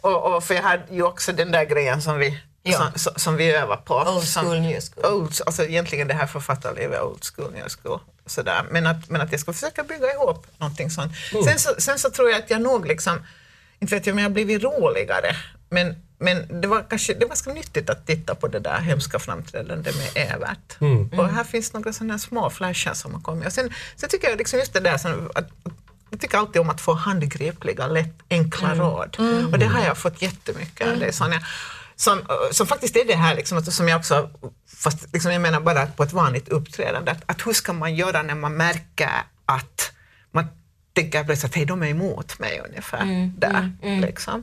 Och, 0.00 0.36
och 0.36 0.44
för 0.44 0.54
jag 0.54 0.62
hade 0.62 0.82
ju 0.90 1.02
också 1.02 1.32
den 1.32 1.52
där 1.52 1.64
grejen 1.64 2.02
som 2.02 2.18
vi, 2.18 2.40
Ja. 2.62 2.92
som, 2.96 3.12
som, 3.16 3.36
vi 3.36 3.50
övar 3.52 3.76
på. 3.76 3.94
Old 3.94 4.24
som, 4.24 4.44
school, 4.44 4.60
new 4.60 4.80
school. 4.80 5.14
Old, 5.14 5.32
alltså 5.46 5.64
egentligen 5.64 6.08
det 6.08 6.14
här 6.14 6.26
författarlivet, 6.26 7.02
old 7.02 7.24
school, 7.24 7.52
new 7.52 7.68
school. 7.68 8.00
Sådär. 8.26 8.66
Men, 8.70 8.86
att, 8.86 9.10
men 9.10 9.20
att 9.20 9.32
jag 9.32 9.40
ska 9.40 9.52
försöka 9.52 9.82
bygga 9.82 10.12
ihop 10.12 10.46
någonting 10.58 10.90
sånt. 10.90 11.12
Sen, 11.44 11.58
så, 11.58 11.74
sen 11.78 11.98
så 11.98 12.10
tror 12.10 12.30
jag 12.30 12.38
att 12.38 12.50
jag 12.50 12.60
nog 12.62 12.86
liksom, 12.86 13.22
inte 13.80 13.94
vet 13.94 14.06
jag 14.06 14.12
om 14.14 14.18
jag 14.18 14.24
har 14.24 14.34
blivit 14.34 14.62
roligare, 14.62 15.36
men, 15.70 15.94
men 16.18 16.60
det 16.60 16.68
var 16.68 16.82
kanske 16.90 17.14
det 17.14 17.20
var 17.20 17.28
ganska 17.28 17.52
nyttigt 17.52 17.90
att 17.90 18.06
titta 18.06 18.34
på 18.34 18.48
det 18.48 18.58
där 18.58 18.80
hemska 18.80 19.18
framträdandet 19.18 19.96
med 19.96 20.08
Evert. 20.32 20.76
Och 21.18 21.28
här 21.28 21.44
finns 21.44 21.72
några 21.72 21.92
sådana 21.92 22.18
små 22.18 22.50
flasher 22.50 22.94
som 22.94 23.14
har 23.14 23.20
kommit. 23.20 23.46
Och 23.46 23.52
sen, 23.52 23.72
sen 23.96 24.08
tycker 24.08 24.28
jag 24.28 24.38
liksom 24.38 24.58
just 24.58 24.72
det 24.72 24.80
där 24.80 24.98
som, 24.98 25.30
att, 25.34 25.48
jag 26.10 26.20
tycker 26.20 26.38
alltid 26.38 26.60
om 26.60 26.70
att 26.70 26.80
få 26.80 26.94
handgripliga, 26.94 27.86
lätt, 27.86 28.14
enkla 28.30 28.74
råd. 28.74 29.16
Och 29.52 29.58
det 29.58 29.66
har 29.66 29.80
jag 29.84 29.98
fått 29.98 30.22
jättemycket 30.22 30.88
av 30.88 30.98
dig 30.98 31.12
Sonja. 31.12 31.42
Som, 31.96 32.22
som 32.50 32.66
faktiskt 32.66 32.96
är 32.96 33.04
det 33.04 33.14
här 33.14 33.34
liksom, 33.36 33.62
som 33.62 33.88
jag 33.88 33.98
också, 33.98 34.30
fast 34.76 35.12
liksom 35.12 35.32
jag 35.32 35.42
menar 35.42 35.60
bara 35.60 35.86
på 35.86 36.02
ett 36.02 36.12
vanligt 36.12 36.48
uppträdande, 36.48 37.10
att, 37.10 37.22
att 37.26 37.46
hur 37.46 37.52
ska 37.52 37.72
man 37.72 37.94
göra 37.94 38.22
när 38.22 38.34
man 38.34 38.56
märker 38.56 39.10
att 39.44 39.92
man 40.30 40.46
tänker 41.02 41.24
plötsligt 41.24 41.50
att 41.50 41.56
hej, 41.56 41.64
de 41.66 41.82
är 41.82 41.86
emot 41.86 42.38
mig 42.38 42.60
ungefär. 42.68 43.30
där, 43.36 43.72
Liksom. 44.00 44.42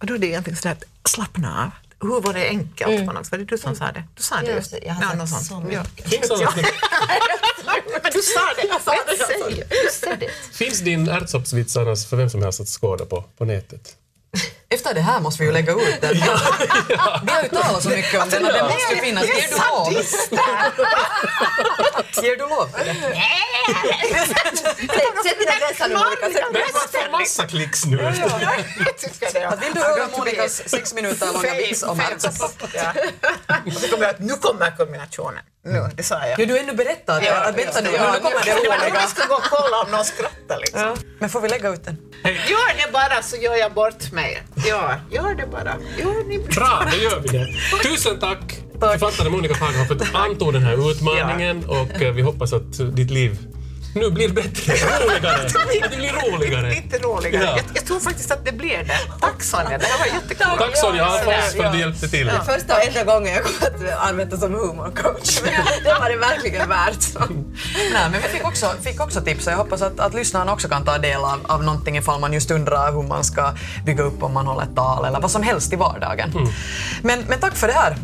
Och 0.00 0.06
då 0.06 0.14
är 0.14 0.18
det 0.18 0.26
egentligen 0.26 0.56
sådär 0.56 0.72
att 1.02 1.10
slappna 1.10 1.62
av. 1.64 1.70
Hur 2.08 2.20
var 2.20 2.32
det 2.34 2.48
enkelt 2.48 3.06
på 3.06 3.12
något 3.12 3.26
sätt? 3.26 3.32
Var 3.32 3.38
det 3.38 3.44
du 3.44 3.58
som 3.58 3.76
sa 3.76 3.84
det? 3.92 4.04
Du 4.14 4.22
sa 4.22 4.36
det 4.36 4.46
Ja, 4.46 4.52
just. 4.54 4.74
jag 4.82 4.94
har 4.94 5.02
sagt 5.02 5.18
något 5.18 5.28
så 5.28 5.36
sånt. 5.44 5.64
mycket. 5.64 6.30
Ja. 6.40 6.52
Men 8.02 8.12
du 8.12 8.22
sa 8.22 8.40
det! 8.56 8.68
Jag 8.68 8.80
sa 8.82 8.90
det. 8.90 9.16
Säg, 9.26 9.64
du 9.70 9.90
said 9.92 10.22
it. 10.22 10.30
finns 10.56 10.80
din 10.80 11.08
ärtsoppsvits 11.08 11.76
annars 11.76 12.06
för 12.06 12.16
vem 12.16 12.30
som 12.30 12.42
helst 12.42 12.60
att 12.60 12.68
skåda 12.68 13.04
på, 13.04 13.24
på 13.38 13.44
nätet? 13.44 13.96
Efter 14.70 14.94
det 14.94 15.00
här 15.00 15.20
måste 15.20 15.42
vi 15.42 15.46
ju 15.48 15.52
lägga 15.52 15.72
ut 15.72 16.00
den. 16.00 16.14
Vi 16.14 16.20
har 17.32 17.42
ju 17.42 17.48
talat 17.48 17.82
så 17.82 17.88
mycket 17.88 18.22
om 18.22 18.28
den 18.30 18.44
och 18.46 18.52
den 18.52 18.64
måste 18.64 18.94
ju 18.94 19.00
finnas. 19.00 19.24
Ger 19.24 19.48
du 19.48 19.56
lov? 19.56 20.04
Ger 22.22 22.36
du 22.36 22.48
lov 22.48 22.68
för 22.72 22.84
det? 22.84 22.94
Sätt 25.24 25.38
dina 25.38 25.52
gränser 25.58 25.88
nu 25.88 25.94
Monica. 25.94 26.26
Får 26.92 27.10
massa 27.10 27.46
klicks 27.46 27.84
nu? 27.84 27.96
Vill 27.96 29.72
du 29.74 29.80
höra 29.80 30.08
Monikas 30.18 30.62
sex 30.68 30.94
minuter 30.94 31.32
långa 31.32 31.54
vits 31.54 31.82
om 31.82 32.00
Hertz? 32.00 32.26
Ja. 32.74 32.92
Och 33.66 33.72
så 33.72 33.88
kommer 33.88 34.04
jag 34.04 34.14
att 34.14 34.20
nu 34.20 34.34
kommer 34.34 34.76
kulminationen. 34.76 35.42
Nu, 35.64 35.90
det 35.96 36.02
sa 36.02 36.26
jag. 36.26 36.40
Ja, 36.40 36.46
du 36.46 36.58
ännu 36.58 36.72
berättat 36.72 37.28
att, 37.28 37.46
att 37.46 37.56
vänta 37.58 37.80
nu, 37.80 37.90
nu 37.90 37.96
kommer 37.98 38.44
det 38.44 38.50
Ja, 38.50 38.56
roliga. 38.56 39.00
Jag 39.00 39.08
ska 39.08 39.26
gå 39.26 39.34
och 39.34 39.42
kolla 39.42 39.82
om 39.84 39.90
någon 39.90 40.04
skrattar 40.04 40.58
liksom. 40.60 40.96
Men 41.20 41.30
får 41.30 41.40
vi 41.40 41.48
lägga 41.48 41.68
ut 41.68 41.84
den? 41.84 41.96
Gör 42.24 42.86
det 42.86 42.92
bara 42.92 43.22
så 43.22 43.36
gör 43.36 43.54
jag 43.56 43.72
bort 43.72 44.12
mig. 44.12 44.42
Ja, 44.66 44.94
gör 45.10 45.34
det 45.34 45.46
bara. 45.46 45.76
Gör 45.98 46.28
ni 46.28 46.38
Bra, 46.38 46.84
då 46.92 46.96
gör 46.96 47.20
vi 47.20 47.28
det. 47.38 47.46
Tusen 47.82 48.20
tack, 48.20 48.56
författare 48.80 49.30
Monica 49.30 49.54
Fagerholm 49.54 49.86
för 49.86 49.94
att 49.94 50.00
du 50.12 50.18
antog 50.18 50.52
den 50.52 50.62
här 50.62 50.90
utmaningen 50.90 51.64
och 51.64 52.02
eh, 52.02 52.12
vi 52.12 52.22
hoppas 52.22 52.52
att 52.52 52.96
ditt 52.96 53.10
liv 53.10 53.38
nu 53.94 54.10
blir 54.10 54.28
bättre, 54.28 54.72
roligare. 55.00 55.46
Att 55.46 55.90
det 55.90 55.96
blir 55.96 56.32
roligare. 56.32 56.70
Lite 56.70 56.98
roligare. 56.98 57.44
Ja. 57.44 57.56
Jag, 57.56 57.64
jag 57.74 57.86
tror 57.86 58.00
faktiskt 58.00 58.30
att 58.30 58.44
det 58.44 58.52
blir 58.52 58.78
det. 58.78 58.98
Tack 59.20 59.42
Sonja, 59.42 59.78
det 59.78 59.86
här 59.86 59.98
var 59.98 60.06
jättekul. 60.06 60.46
Tack 60.58 60.76
Sonja 60.76 61.04
Alfons 61.04 61.54
för 61.56 61.64
att 61.64 61.72
du 61.72 61.78
hjälpte 61.78 62.08
till. 62.08 62.30
Första 62.46 62.76
och 62.76 62.84
enda 62.84 63.04
gången 63.04 63.34
jag 63.34 63.44
kommer 63.44 63.92
att 63.92 64.10
arbeta 64.10 64.36
som 64.36 64.54
humorcoach. 64.54 65.40
Det 65.84 65.94
var 66.00 66.10
det 66.10 66.16
verkligen 66.16 66.68
värt. 66.68 67.30
Nej, 67.92 68.10
men 68.10 68.12
vi 68.12 68.28
fick 68.28 68.44
också, 68.44 68.66
fick 68.82 69.00
också 69.00 69.20
tips 69.20 69.46
och 69.46 69.52
jag 69.52 69.56
hoppas 69.56 69.82
att, 69.82 70.00
att 70.00 70.14
lyssnarna 70.14 70.52
också 70.52 70.68
kan 70.68 70.84
ta 70.84 70.98
del 70.98 71.20
av, 71.20 71.40
av 71.42 71.64
någonting 71.64 71.96
ifall 71.96 72.20
man 72.20 72.32
just 72.32 72.50
undrar 72.50 72.92
hur 72.92 73.02
man 73.02 73.24
ska 73.24 73.54
bygga 73.86 74.02
upp 74.02 74.22
om 74.22 74.34
man 74.34 74.46
håller 74.46 74.62
ett 74.62 74.76
tal 74.76 75.04
eller 75.04 75.20
vad 75.20 75.30
som 75.30 75.42
helst 75.42 75.72
i 75.72 75.76
vardagen. 75.76 76.32
Men, 77.02 77.24
men 77.28 77.40
tack 77.40 77.56
för 77.56 77.66
det 77.66 77.72
här. 77.72 77.96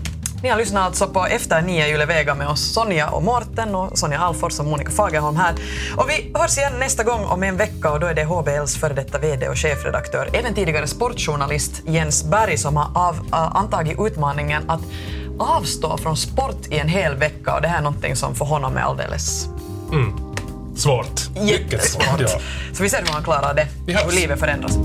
Ni 0.44 0.50
har 0.50 0.56
lyssnat 0.56 0.82
alltså 0.86 1.08
på 1.08 1.26
Efter 1.26 1.62
nio 1.62 1.94
Yle 1.94 2.06
Vega 2.06 2.34
med 2.34 2.48
oss 2.48 2.72
Sonja 2.72 3.08
och 3.08 3.22
Mårten 3.22 3.74
och 3.74 3.98
Sonja 3.98 4.18
Alfors 4.18 4.60
och 4.60 4.66
Monica 4.66 4.90
Fagerholm 4.90 5.36
här. 5.36 5.54
Och 5.96 6.10
vi 6.10 6.32
hörs 6.34 6.58
igen 6.58 6.72
nästa 6.78 7.02
gång 7.02 7.24
om 7.24 7.42
en 7.42 7.56
vecka 7.56 7.92
och 7.92 8.00
då 8.00 8.06
är 8.06 8.14
det 8.14 8.24
HBLs 8.24 8.76
före 8.76 8.94
detta 8.94 9.18
VD 9.18 9.48
och 9.48 9.58
chefredaktör, 9.58 10.28
även 10.32 10.54
tidigare 10.54 10.86
sportjournalist 10.86 11.82
Jens 11.86 12.24
Berg 12.24 12.58
som 12.58 12.76
har 12.76 13.08
av, 13.08 13.14
äh, 13.14 13.56
antagit 13.56 13.98
utmaningen 14.00 14.70
att 14.70 14.80
avstå 15.38 15.96
från 15.96 16.16
sport 16.16 16.66
i 16.70 16.78
en 16.78 16.88
hel 16.88 17.16
vecka 17.16 17.54
och 17.54 17.62
det 17.62 17.68
här 17.68 17.78
är 17.78 17.82
någonting 17.82 18.16
som 18.16 18.34
för 18.34 18.44
honom 18.44 18.76
är 18.76 18.80
alldeles. 18.80 19.48
Mycket 19.90 20.80
svårt. 20.80 21.20
jättesvårt. 21.34 22.20
Ja. 22.20 22.28
Så 22.72 22.82
vi 22.82 22.90
ser 22.90 23.00
hur 23.00 23.12
han 23.12 23.24
klarar 23.24 23.54
det, 23.54 23.68
hur 23.86 24.12
livet 24.12 24.40
förändras. 24.40 24.78